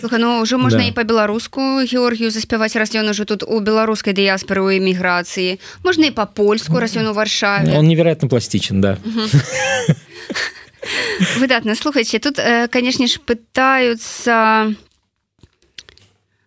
[0.00, 0.88] Слухай, ну ўжо можна Да.
[0.88, 6.10] і па-беларуску Георгію заспяваць раз ён ужо тут у беларускай дыяспоры у эміграцыі можна і
[6.10, 8.98] па-польску раз ён у варшаве Он невероятно пластичен, да.
[11.38, 12.36] выдатна слухайце тут
[12.70, 14.74] канешне ж пытаюцца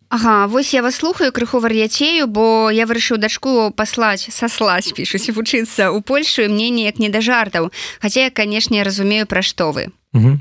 [0.10, 5.92] Ага, вось я вас слухаю крыху вар'яцею бо я вырашыў дачку паслаць саслаць пішуць вучыцца
[5.92, 9.92] ў Польшу і мне неяк не да жартаў хаця я канешне разумею пра што вы
[10.14, 10.40] Мгм.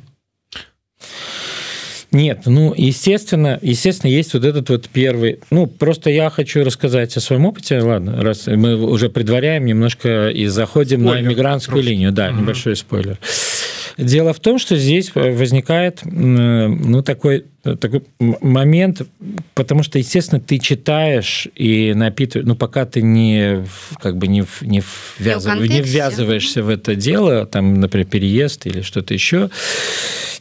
[2.12, 5.40] Нет, ну, естественно, естественно, есть вот этот вот первый...
[5.50, 7.80] Ну, просто я хочу рассказать о своем опыте.
[7.80, 11.90] Ладно, раз мы уже предваряем немножко и заходим Спойлер, на мигрантскую просто.
[11.90, 12.12] линию.
[12.12, 12.42] Да, Мгм.
[12.42, 13.18] небольшой спойлер.
[13.98, 19.02] Дело в том, что здесь возникает ну, такой, такой м- момент,
[19.54, 23.64] потому что, естественно, ты читаешь и напитываешь, ну, пока ты не,
[24.00, 24.82] как бы не, не,
[25.18, 29.50] ввязыв- не ввязываешься в это дело, там, например, переезд или что-то еще,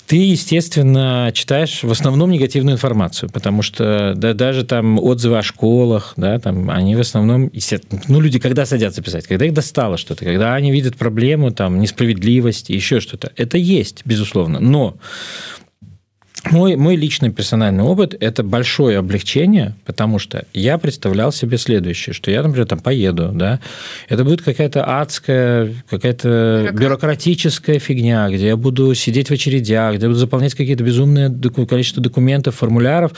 [0.06, 6.14] ты, естественно, читаешь в основном негативную информацию, потому что да, даже там отзывы о школах,
[6.16, 7.50] да, там, они в основном,
[8.08, 12.70] ну, люди когда садятся писать, когда их достало что-то, когда они видят проблему, там, несправедливость,
[12.70, 14.96] еще что-то, это есть, безусловно, но
[16.52, 22.32] мой, мой личный персональный опыт– это большое облегчение, потому что я представлял себе следующее, что
[22.32, 23.60] я, например, там поеду, да,
[24.10, 30.04] это будет какая-то адская, какая-то Бюрократ- бюрократическая фигня, где я буду сидеть в очередях, где
[30.06, 31.30] я буду заполнять какие-то безумные
[31.68, 33.12] количество документов, формуляров,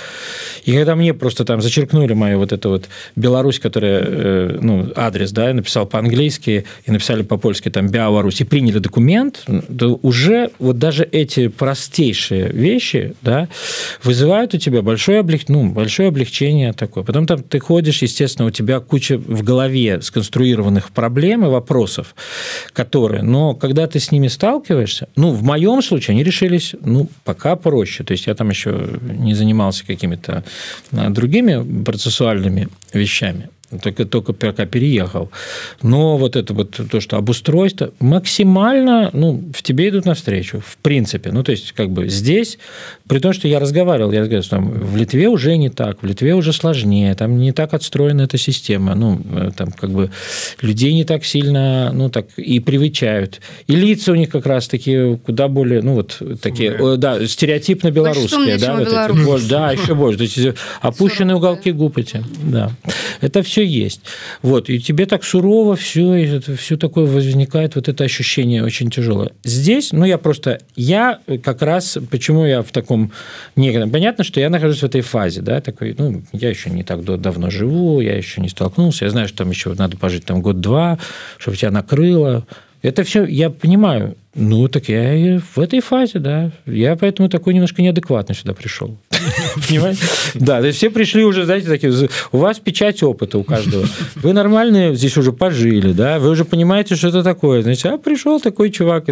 [0.65, 5.31] и когда мне просто там зачеркнули мою вот эту вот Беларусь, которая, э, ну, адрес,
[5.31, 9.45] да, я написал по-английски и написали по-польски там Беларусь, и приняли документ,
[9.77, 13.47] то уже вот даже эти простейшие вещи, да,
[14.03, 15.49] вызывают у тебя большое, облег...
[15.49, 17.03] ну, большое облегчение такое.
[17.03, 22.15] Потом там ты ходишь, естественно, у тебя куча в голове сконструированных проблем и вопросов,
[22.73, 27.55] которые, но когда ты с ними сталкиваешься, ну, в моем случае они решились, ну, пока
[27.55, 28.03] проще.
[28.03, 30.43] То есть я там еще не занимался какими-то
[30.91, 33.49] а, другими процессуальными вещами.
[33.81, 35.29] Только, только пока переехал.
[35.81, 41.31] Но вот это вот то, что обустройство максимально, ну, в тебе идут навстречу, в принципе.
[41.31, 42.59] Ну, то есть, как бы здесь,
[43.07, 46.05] при том, что я разговаривал, я разговаривал, что там в Литве уже не так, в
[46.05, 50.11] Литве уже сложнее, там не так отстроена эта система, ну, э, там как бы
[50.61, 53.41] людей не так сильно, ну, так и привычают.
[53.67, 56.97] И лица у них как раз такие куда более, ну, вот такие, Сумные.
[56.97, 60.17] да, стереотипно белорусские, да, вот эти, да, еще больше.
[60.17, 62.71] То есть опущенные уголки губ эти, да.
[63.19, 64.01] Это все все есть.
[64.43, 69.31] Вот, и тебе так сурово все, это, все такое возникает, вот это ощущение очень тяжелое.
[69.43, 73.11] Здесь, ну, я просто, я как раз, почему я в таком
[73.55, 77.03] некотором, понятно, что я нахожусь в этой фазе, да, такой, ну, я еще не так
[77.03, 80.99] давно живу, я еще не столкнулся, я знаю, что там еще надо пожить там год-два,
[81.39, 82.45] чтобы тебя накрыло,
[82.83, 86.51] это все, я понимаю, ну, так я и в этой фазе, да.
[86.67, 88.95] Я поэтому такой немножко неадекватно сюда пришел.
[89.67, 90.01] Понимаете?
[90.35, 91.91] Да, то есть все пришли уже, знаете, такие,
[92.31, 93.85] у вас печать опыта у каждого.
[94.15, 97.63] Вы нормальные здесь уже пожили, да, вы уже понимаете, что это такое.
[97.63, 99.05] Значит, а пришел такой чувак.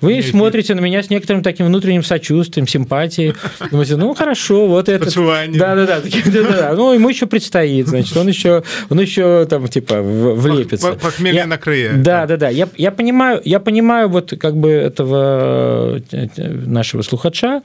[0.00, 3.34] Вы смотрите на меня с некоторым таким внутренним сочувствием, симпатией.
[3.70, 5.04] Думаете, ну, хорошо, вот это.
[5.58, 6.00] Да, да, да.
[6.32, 10.92] да, Ну, ему еще предстоит, значит, он еще, он еще там, типа, влепится.
[10.94, 11.92] Похмелье накрые.
[11.92, 12.48] Да, да, да.
[12.48, 16.26] Я понимаю, я понимаю, вот как бы этого э,
[16.66, 17.62] нашего слухача,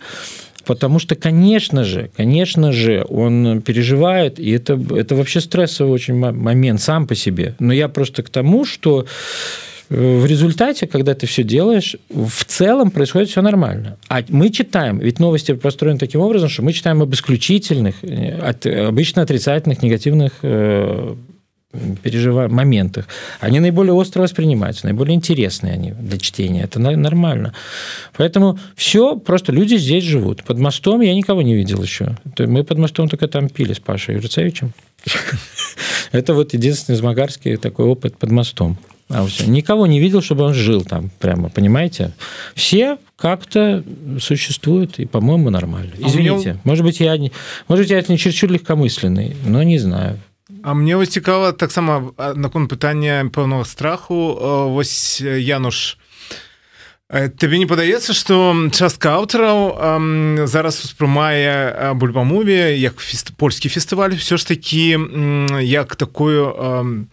[0.65, 6.81] потому что, конечно же, конечно же, он переживает, и это, это вообще стрессовый очень момент
[6.81, 7.55] сам по себе.
[7.59, 9.05] Но я просто к тому, что
[9.89, 13.97] э, в результате, когда ты все делаешь, в целом происходит все нормально.
[14.09, 18.65] А мы читаем, ведь новости построены таким образом, что мы читаем об исключительных, э, от,
[18.65, 20.33] обычно отрицательных, негативных
[22.01, 23.07] переживаем моментах,
[23.39, 26.63] они наиболее остро воспринимаются, наиболее интересные они для чтения.
[26.63, 27.53] Это нормально.
[28.15, 30.43] Поэтому все, просто люди здесь живут.
[30.43, 32.17] Под мостом я никого не видел еще.
[32.37, 34.73] Мы под мостом только там пили с Пашей Юрцевичем.
[36.11, 38.77] Это вот единственный из Магарский такой опыт под мостом.
[39.09, 39.25] А.
[39.45, 42.11] Никого не видел, чтобы он жил там прямо, понимаете?
[42.55, 43.83] Все как-то
[44.19, 45.91] существуют, и, по-моему, нормально.
[45.97, 47.17] Извините, а может быть, я,
[47.67, 50.19] может я не чересчур легкомысленный, но не знаю.
[50.63, 54.37] А мне вось цікава таксама наконт пытання пэўнага страху.
[54.71, 55.97] Вось януш
[57.07, 64.47] табе не падаецца што частка аўтараў зараз успрымае бульбамуве як фест, польскі фестываль все ж
[64.47, 64.99] такі
[65.63, 67.07] як такую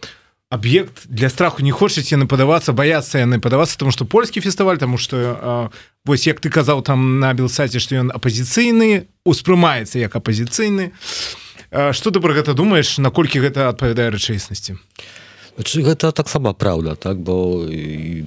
[0.51, 1.63] аб'ект для страху.
[1.63, 5.71] Не хочуць яны падавацца баяцца яны падавацца тому что польскі фестываль тому что
[6.05, 12.11] вось як ты казаў там на белсаце што ён апозіцыйны успрымаецца як апозіцыйны то что
[12.11, 14.77] ты про гэта думаешь наколькі гэта адпавядае рэчаіснасці?
[15.55, 17.17] Гэта таксама праўда так?
[17.17, 17.63] Бо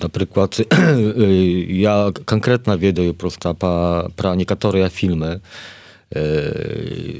[0.01, 0.57] напрыклад
[1.69, 5.41] я конкретно ведаю просто па, пра некаторыя фільмы
[6.17, 6.21] E,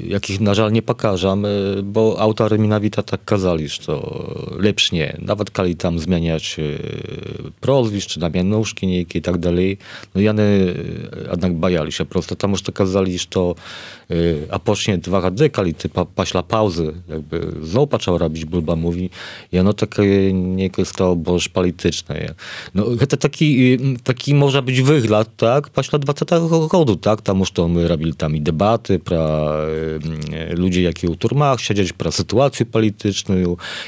[0.07, 1.49] jakich na żal nie pokażam, e,
[1.83, 4.25] bo autory mi tak kazali, że to
[4.59, 5.17] lepsz nie.
[5.21, 6.63] Nawet kali tam zmieniać e,
[7.61, 9.77] prozwisz, czy namianuszki niejakie i tak dalej.
[10.15, 10.43] No ja nie,
[11.31, 13.55] jednak bajali się prosto, tam już to kazali, że to
[14.51, 19.09] a pocznie dwa rady, kali typa paśla pauzy, jakby znowu patrzał robić, bulba mówi.
[19.51, 22.33] Ja no takie nie stało boż polityczne.
[22.75, 25.69] No to taki, taki może być wygląd, tak?
[25.69, 27.21] Paśla 20 roku, tak?
[27.21, 29.51] Tam już to my robili tam i debaty, debaty, pra
[30.31, 33.35] e, ludzi, jakie u turmach siedzieć, pra sytuację polityczną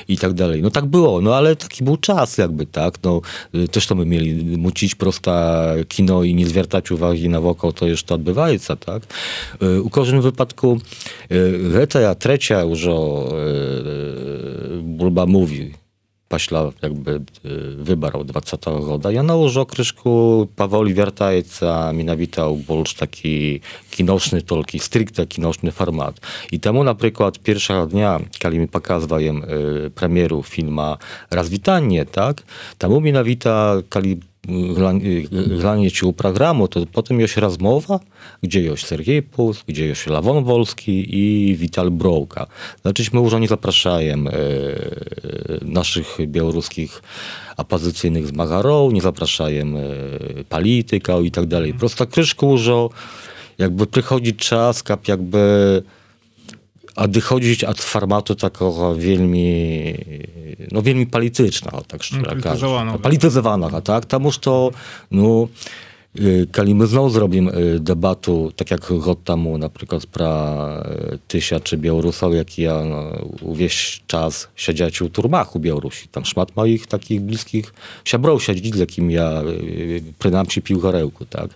[0.08, 0.62] i tak dalej.
[0.62, 3.04] No tak było, no ale taki był czas jakby, tak?
[3.04, 3.22] No,
[3.56, 7.88] y, też to my mieli mucić prosta kino i nie zwiertać uwagi na wokół, to
[7.88, 9.04] jeszcze odbywajca, tak?
[9.64, 10.80] Y, u każdym wypadku,
[11.32, 13.32] y, ta trzecia już o
[14.82, 15.81] Bulba mówi,
[16.32, 19.12] paśla jakby y, wybarał dwacata roda.
[19.12, 26.20] Ja nałożę okryszku Pawoli Wiertajca, minawitał bolsz taki kinoczny tolki, stricte kinoczny format.
[26.52, 30.98] I temu na przykład pierwszego dnia, kiedy mi pokazwałem y, premieru filma
[31.32, 32.44] Razwitanie, tak,
[32.78, 34.31] temu minawita, kiedy
[35.60, 38.00] granie ciu programu, to potem jest rozmowa,
[38.44, 42.48] gdzie jest Sergiej Pus, gdzie jest Lawon Wolski i Wital Brołka.
[42.82, 44.38] Znaczy, my już nie zapraszajemy e,
[45.66, 47.02] naszych białoruskich
[47.58, 49.80] opozycyjnych zmagarów, nie zapraszajemy
[50.40, 51.74] e, polityka i tak dalej.
[51.74, 52.88] Prosta kryszku, że
[53.58, 55.84] jakby przychodzi czas, jak jakby
[56.96, 59.94] odchodzić od formatu takiego wielmi,
[60.72, 62.62] no wielmi politycznego, tak szczerze no, mówiąc.
[62.92, 63.02] Tak.
[63.02, 63.72] Polityzowanego.
[63.72, 64.06] No, tak?
[64.06, 64.72] Tam już to,
[65.12, 65.48] no,
[66.56, 71.60] kiedy my znowu zrobimy y, debatę, tak jak rok temu, na przykład pra y, Tysia
[71.60, 73.12] czy Białorusowie, jak ja no,
[73.54, 76.08] wieś czas siedziać u turmachu Białorusi.
[76.08, 77.74] Tam szmat moich takich bliskich
[78.06, 81.50] siabrów siedzi, z jakim ja y, przynajmniej pił gorełku, tak?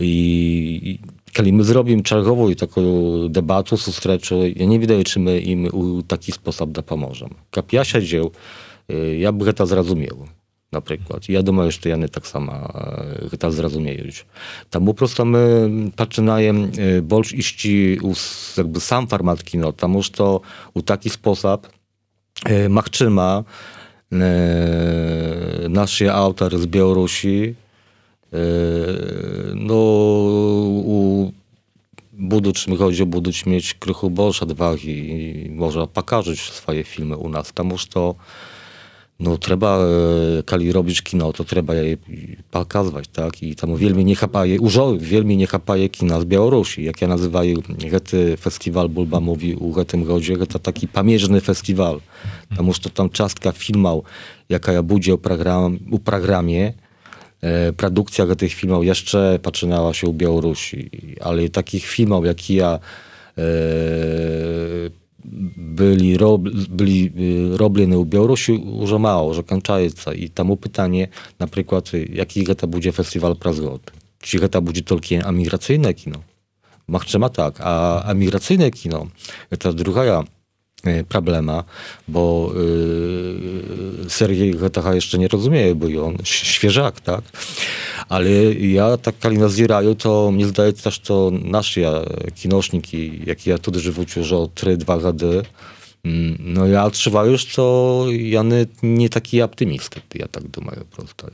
[0.00, 0.98] I
[1.32, 2.82] kiedy my zrobimy czerwową i taką
[3.28, 7.34] debatę, sustreczę, ja nie wydaje, czy my im w taki sposób da pomożemy.
[7.56, 8.30] Jak ja siedział,
[8.90, 10.16] y, ja by to zrozumiał
[10.72, 11.28] na przykład.
[11.28, 12.72] Ja думаю, że ja nie tak sama
[13.32, 14.04] y, to zrozumieją.
[14.70, 16.54] Tam po prostu my zaczynają
[16.98, 17.68] y, bolsz iść
[18.56, 20.40] jakby sam format kino, tam to
[20.74, 21.68] u taki sposób
[22.68, 23.44] machczyma
[25.68, 27.54] nasz autor z Białorusi
[28.32, 28.38] Yy,
[29.54, 29.74] no,
[30.84, 31.32] u
[32.12, 33.06] Buduć, mi chodzi o
[33.46, 35.10] mieć krychu bolsza dwach i,
[35.46, 38.14] i można pokazać swoje filmy u nas, tam już to
[39.22, 41.96] no trzeba, e, kali robisz kino, to trzeba je
[42.50, 43.42] pokazywać, tak?
[43.42, 46.84] I tam wielmi nie chapaje, użo, wielmi nie chapaje kina z Białorusi.
[46.84, 47.54] Jak ja nazywaję
[47.90, 52.00] Gety Festiwal Bulba mówi u Getym Godzie, to taki pamiężny festiwal.
[52.56, 54.02] Tam już to tam czastka filmał,
[54.48, 56.72] jaka ja budzie o, program, o programie,
[57.76, 60.90] pradukcja tych filmów jeszcze zaczynała się u Białorusi,
[61.20, 62.78] ale takich filmów jak ja
[65.56, 67.12] byli, rob, byli
[67.56, 72.92] robione u Białorusi już mało, że kończąca i temu pytanie na przykład jaki to będzie
[72.92, 73.92] festiwal Prazgod?
[74.20, 76.22] Czy to będzie tylko emigracyjne kino?
[76.88, 79.06] Machczyma tak, a emigracyjne kino
[79.58, 80.24] to druga
[80.84, 81.64] E, problema,
[82.08, 82.52] bo
[84.06, 84.54] y, Sergiej
[84.92, 87.22] jeszcze nie rozumie, bo i on świeżak, tak?
[88.08, 92.04] Ale ja tak kali naziraju, to mnie zdaje też to nasze
[92.34, 95.42] kinośniki, jak ja tutaj żywę już od 3-2 gady,
[96.04, 98.42] mm, no ja trzeba już to, ja
[98.82, 101.26] nie, taki optymist, ja tak думаю prosto.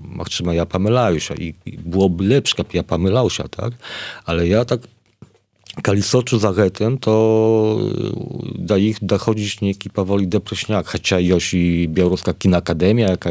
[0.00, 3.72] Mach trzyma ja pomylałem się i byłoby lepiej, jak ja pomylał się, tak?
[4.24, 4.80] Ale ja tak
[5.82, 7.78] Kalisoczy za Retem, to
[8.58, 13.30] y, da ich dochodzić niejaki powoli depreśniak, chociaż już i Białoruska Kinakademia, jaka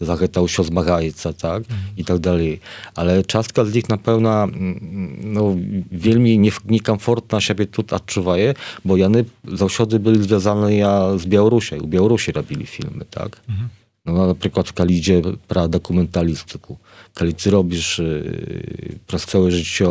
[0.00, 1.62] zaretał się zmagajca, tak,
[1.96, 2.60] i tak dalej.
[2.94, 5.56] Ale czaska z nich na pewno mm, no,
[5.92, 11.86] wielmi nie, niekomfortna siebie tu odczuwaje, bo jany zawsze byli związani ja z Białorusią, u
[11.86, 13.40] Białorusi robili filmy, tak.
[13.48, 13.68] Mhm.
[14.06, 16.78] No, no, na przykład w Kalidzie pra dokumentalistyku.
[17.14, 19.88] Kalicy robisz y, przez całe życie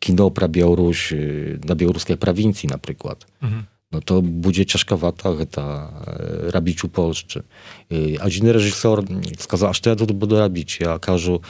[0.00, 3.26] Kinopra Białoruś, y, na białoruskiej prowincji na przykład.
[3.42, 3.64] Mhm.
[3.92, 5.92] No to będzie ciężkowata ta
[6.42, 6.90] rabić u
[8.20, 9.04] A Один reżyser
[9.38, 10.80] сказал, что я тут буду robić.
[10.80, 11.40] Ja кажу,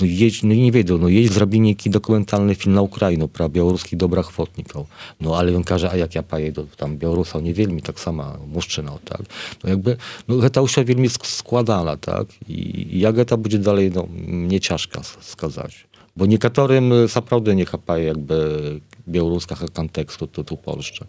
[0.00, 4.32] no, jedź, no nie wiedział, no jedź zrobienie dokumentalny film na Ukrainę, pra białoruskich dobrach.
[5.20, 8.98] No ale on każe, a jak ja pojedę tam Białorusa, nie wielmi, tak sama muszczyna,
[9.04, 9.22] tak.
[9.64, 9.96] No jakby,
[10.28, 12.26] no ta już wielmi składana, tak.
[12.48, 15.86] I, i jak ta będzie dalej, no nie ciężko skazać
[16.16, 21.06] bo niektórym naprawdę nie chapaje jakby białoruskiego kontekstu tu, tu Polsce.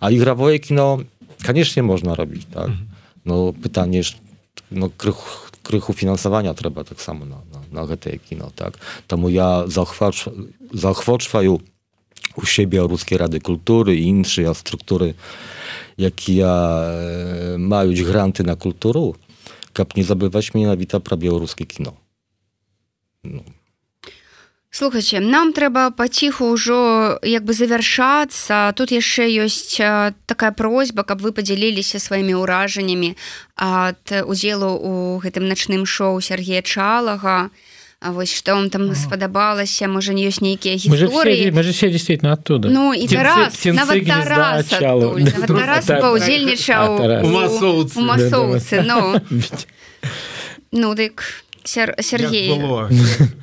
[0.00, 0.98] A igrawoje kino
[1.46, 2.70] koniecznie można robić, tak?
[3.24, 4.00] No pytanie,
[4.70, 7.36] no krychu, krychu finansowania trzeba tak samo na,
[7.72, 7.96] na, na
[8.28, 8.78] kino, tak?
[9.06, 9.64] Tomu ja
[10.72, 11.60] zachwoczwaju
[12.36, 15.14] u siebie Białoruskie Rady Kultury i inne struktury,
[15.98, 16.82] jakie ja,
[17.58, 19.12] mają granty na kulturę,
[19.72, 21.92] kap nie zabywać mnie na wita pra białoruskie kino.
[23.24, 23.42] No.
[24.72, 29.76] Слухайте нам трэба паціху ўжо як бы завяршацца тут яшчэ ёсць
[30.24, 33.12] такая просьба каб вы подзяліліся сваімі ўражаннямі
[33.60, 37.52] ад удзелу у гэтым начным шоу Сергея чалага.
[38.02, 39.86] А вось что вам там спадабалася?
[39.86, 41.52] Можа не ёсць нейкія гісторыі?
[41.52, 42.68] мы же все действительно оттуда.
[42.68, 43.62] Ну і Тарас
[46.16, 46.98] удзельнічаў
[48.02, 48.82] масоўцы
[50.72, 50.94] ну.
[50.96, 51.22] Дык
[51.62, 52.50] Сергей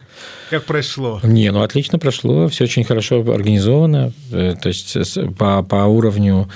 [0.49, 1.19] как прошло?
[1.23, 4.97] Не, ну отлично прошло, все очень хорошо организовано, э, то есть
[5.37, 6.49] по, по уровню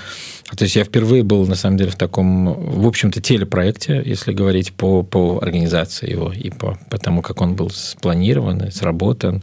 [0.56, 4.72] то есть я впервые был, на самом деле, в таком, в общем-то, телепроекте, если говорить
[4.72, 9.42] по, по организации его и по, по тому, как он был спланирован, сработан.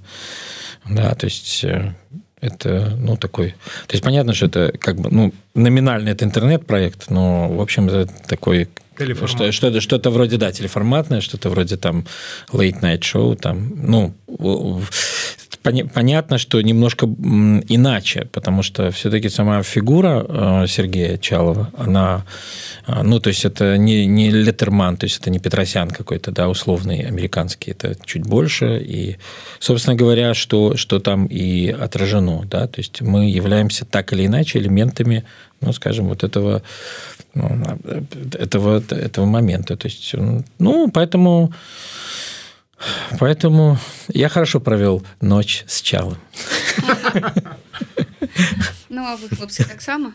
[0.87, 1.93] Да, то есть э,
[2.39, 3.51] это, ну, такой...
[3.87, 8.07] То есть понятно, что это как бы, ну, номинально это интернет-проект, но, в общем, это
[8.27, 8.69] такой
[9.27, 12.05] что, что-то, что-то вроде, да, телеформатное, что-то вроде там
[12.51, 14.13] late night show, там, ну,
[15.59, 22.25] понятно, что немножко иначе, потому что все-таки сама фигура э, Сергея Чалова, она,
[22.87, 26.49] э, ну, то есть это не, не Леттерман, то есть это не Петросян какой-то, да,
[26.49, 29.17] условный американский, это чуть больше, и,
[29.59, 34.59] собственно говоря, что, что там и отражено, да, то есть мы являемся так или иначе
[34.59, 35.23] элементами,
[35.59, 36.63] ну, скажем, вот этого,
[37.33, 37.79] ну,
[38.33, 40.15] этого, этого момента, то есть,
[40.59, 41.53] ну, поэтому
[43.19, 43.77] Поэтому
[44.13, 46.17] я хорошо провел ночь с Чалом.
[48.89, 50.11] Ну, а вы, хлопцы, так само?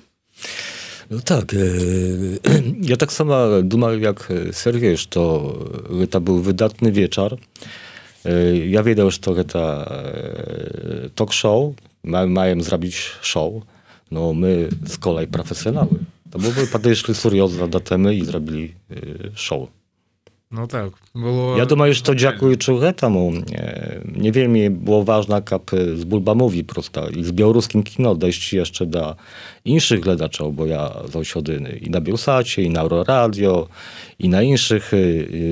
[1.08, 7.38] Ну, так, я так само думаю, jak Sergiej, że to był wydatny wieczór.
[8.26, 13.62] Э, я ведаў што гэта э, ток-шоу маем зрабіць шоу
[14.10, 16.02] но мы з колай прафесіяналы
[16.34, 18.74] Таму вы падышлі сур'ёзна да тэмы і зрабілі
[19.38, 19.70] шоу
[20.50, 20.92] No tak.
[21.14, 21.58] Było...
[21.58, 23.32] Ja думаю, что дякуючи гэтаму
[24.04, 29.16] не вельмі было важна, каб з бульбамові проста і з беларускім кіно дайсці яшчэ да
[29.66, 33.66] іншых гледачоў, бо я заўсёды і на Белсаце, і на Euroрадіо,
[34.18, 34.94] і на іншых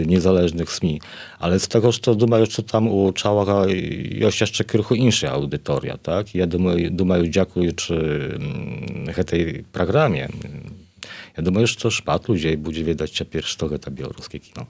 [0.06, 1.02] незалежных СМі.
[1.42, 5.98] Але з таго, што думаю, што там у чалага ёсць яшчэ крыху іншая аўдыторыя.
[5.98, 6.38] Так?
[6.38, 7.98] Я думаю, думаю дзякуючы
[9.10, 10.30] гэтай праграме,
[11.36, 14.66] Ja думаю, że to szpat ludzi będzie wiedzieć, czy pierwszy to białoruskie kino.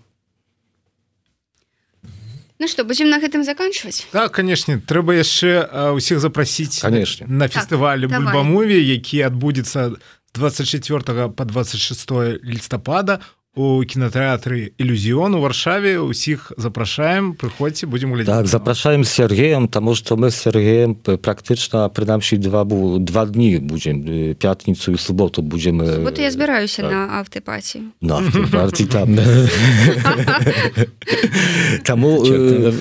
[2.59, 4.07] Ну что будем на гэтым заканчивать?
[4.13, 4.81] Так конечно.
[4.81, 7.27] Трэба яшчэ усіх запрасіць конечно.
[7.27, 9.99] на фестывалі так, бульбамове які адбудзецца
[10.35, 12.11] 24 по 26
[12.45, 13.21] лістапада
[13.55, 17.35] у кінотэатры ілюзіон у варшаве усіх запрашаем.
[17.39, 18.35] Прыходзьце будем глядзець.
[18.35, 24.35] Так запрашаем Сергеем тому что мы с Сергеем практычна прынамсі два бу два дні будем
[24.35, 26.91] пятніцу і суботу будем вот я збіраюся так.
[26.91, 29.19] на автопаці на автопаці там.
[31.85, 32.25] Таму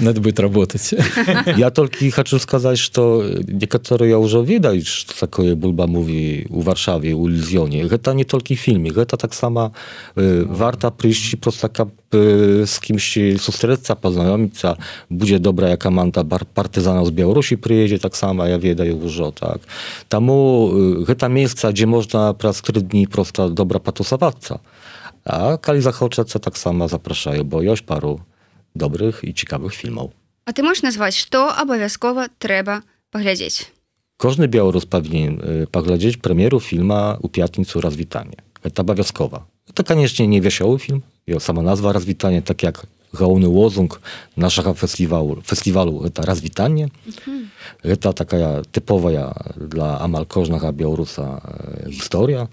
[0.01, 0.93] надо будет работать.
[1.57, 7.29] я толькі хочу сказаць что некаторыя ўжо ведаюць что такое бульба муви у варшаве у
[7.29, 9.71] ілюзіоне гэта не толькі фільме гэта таксама
[10.15, 11.89] в warta przyjść prosto kap
[12.65, 14.75] z kimś sustreca, poznajomica,
[15.11, 19.59] będzie dobra jaka manta partyzanów z Białorusi przyjedzie, tak samo ja wiedę już tak.
[20.09, 20.71] Tamu
[21.17, 24.59] to miejsca, gdzie można przez 4 dni prosto dobra patusowaca.
[25.25, 28.19] A kali zachoczece tak samo zapraszają, bo jest paru
[28.75, 30.11] dobrych i ciekawych filmów.
[30.45, 33.71] A ty możesz nazwać, co obowiązkowo trzeba poglądać?
[34.17, 35.41] Każdy Białorus powinien
[35.71, 38.37] poglądać premieru filma u Piatnicu Rozwitanie.
[38.73, 39.52] To obowiązkowa.
[39.73, 41.01] To koniecznie nie wiesioły film.
[41.27, 44.01] Jo, sama nazwa Rozwitanie, tak jak główny lozung
[44.37, 46.87] naszego festiwalu, festiwalu to Rozwitanie.
[47.07, 47.49] Mhm.
[47.99, 48.37] To taka
[48.71, 49.09] typowa
[49.57, 51.41] dla amal każdego Białorusa
[51.87, 52.47] e, historia.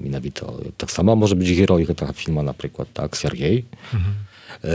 [0.00, 0.42] Mianowicie,
[0.76, 3.64] tak samo może być heroj tego filmu na przykład, tak, Sergiej.
[3.94, 4.14] Mhm.
[4.64, 4.68] E,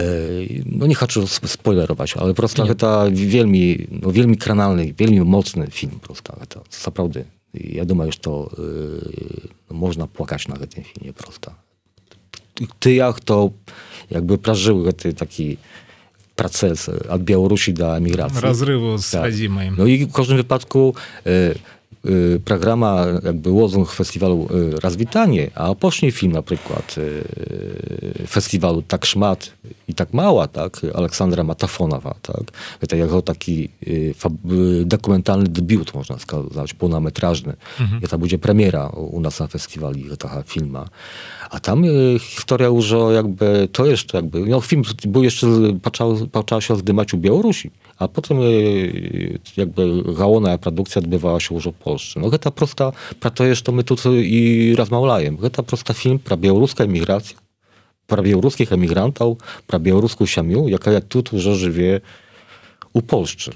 [0.66, 6.38] no nie chcę spoilerować, ale prosto to wielmi, no, wielmi kranalny, wielmi mocny film, prosto.
[6.49, 11.55] To naprawdę я думаю что э, можна плакаць на гэтым фільме просто.
[12.79, 13.53] Тыя хто
[14.09, 15.57] як бы пражыў гэты такі
[16.35, 19.27] працэс ад беларусі да эміграцыі разрыву з так.
[19.29, 20.95] адзімай Ну і кожным выпадку
[21.25, 21.55] э,
[22.05, 29.05] Y, programa jakby lozung festiwalu y, Razwitanie, a później film na przykład y, festiwalu Tak
[29.05, 29.51] Szmat
[29.87, 33.69] i Tak Mała, tak, Aleksandra Matafonowa, tak, tak to jego taki
[34.85, 37.53] dokumentalny debiut, można skazać, pełnometrażny.
[37.79, 38.01] Mhm.
[38.03, 40.85] I to będzie premiera u nas na festiwali taka filma.
[41.49, 41.83] A tam
[42.19, 45.47] historia już jakby, to jeszcze jakby, no film był jeszcze,
[45.81, 47.71] patrzał, patrzał się zdymać u Białorusi
[48.01, 48.37] a potem
[49.57, 52.19] jakby gałona produkcja odbywała się już w Polsce.
[52.19, 52.91] No to prosta,
[53.35, 55.37] to jest to my tu i rozmawiajem.
[55.51, 57.37] To prosta film białoruska emigracja,
[58.07, 59.37] pra białoruskich emigrantów,
[59.67, 62.01] pra białoruską siamiu, jaka tu już żyje
[62.93, 63.51] u Polsce.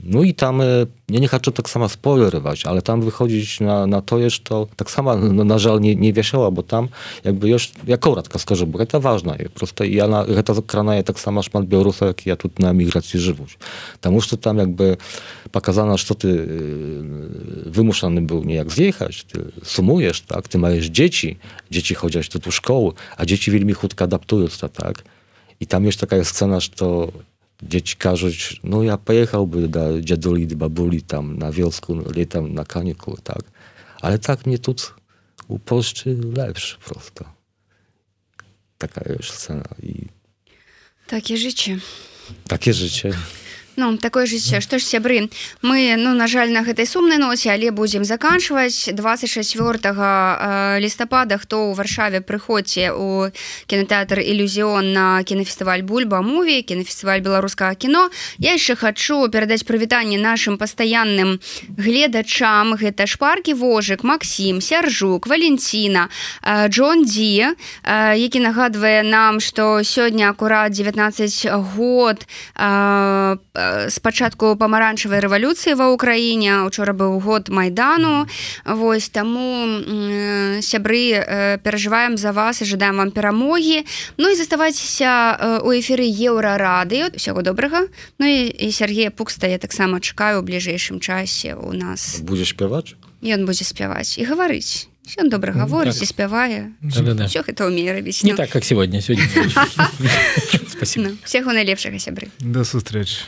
[0.00, 0.60] No i tam,
[1.08, 4.90] ja nie chcę tak samo spoilerować, ale tam wychodzić na, na to jest to tak
[4.90, 6.88] samo, no, na żal nie, nie wiesiała, bo tam
[7.24, 9.54] jakby już, ja koratka skażę, bo to ważne jest.
[9.54, 10.62] Prosto ja na, to
[11.04, 13.58] tak samo szmat Białorusa, jak ja tu na emigracji żywuć.
[14.00, 14.96] Tam już to tam jakby
[15.52, 21.36] pokazano, że ty yy, wymuszany był nie jak zjechać, ty sumujesz, tak, ty masz dzieci,
[21.70, 25.04] dzieci chodzić do tu szkoły, a dzieci wielmi chudko adaptują to, tak.
[25.60, 27.12] I tam jest taka scena, że to
[27.62, 28.26] dzieci każą,
[28.64, 33.42] no ja pojechałby do dziaduli, do babuli tam na wiosku, latem na kaniku, tak.
[34.00, 34.74] Ale tak mnie tu
[35.48, 37.24] u Polsce lepszy prosto.
[38.78, 39.68] Taka już scena.
[39.82, 40.06] I...
[41.06, 41.78] Takie życie.
[42.48, 43.12] Takie życie.
[43.76, 44.60] Ну такое жыццё.
[44.60, 45.28] Што ж сябры
[45.60, 48.88] мы ну на жаль на гэтай сумнай ноце але будзем заканчваць.
[48.92, 53.28] 24 лістапада хто ў варшаве прыходзьце у
[53.68, 58.08] кінотэатр ілюзіон на кінафестываль бульба муві кінафестываль беларускага кіно.
[58.38, 61.40] Я яшчэ хачу перадаць прывітанне нашим пастаянным
[61.76, 62.80] гледачам.
[62.80, 66.08] Гэта шпаркі вожык Макссім сяржук Валенціна
[66.72, 67.52] Джон Ді
[68.16, 76.92] які нагадвае нам што сёння акурат 19 год по спачатку памаранчавай рэвалюцыі ва ўкраіне учора
[76.92, 78.26] быў год майдану
[78.64, 79.66] Вось таму
[80.62, 81.22] сябры
[81.62, 83.84] перажываем за вас і жадаем вам перамогі
[84.16, 87.86] Ну і заставайцеся у эфіры еўрарады усяго добрага
[88.18, 92.94] Ну і, і Сергея пукста я таксама чакаю ў бліжэйшым часе у нас будзе спяваць
[93.22, 94.88] ён будзе спяваць і гаварыць
[95.22, 96.02] Ён добра гаворыць так.
[96.02, 97.30] і спявае Да-да-да.
[97.30, 98.98] все гэта ўмее рабіць Не Ну, так, как сегодня.
[99.00, 99.22] Сегодня.
[100.68, 101.08] Спасибо.
[101.08, 103.22] ну, всяго найлепшага сябры до сустрэчы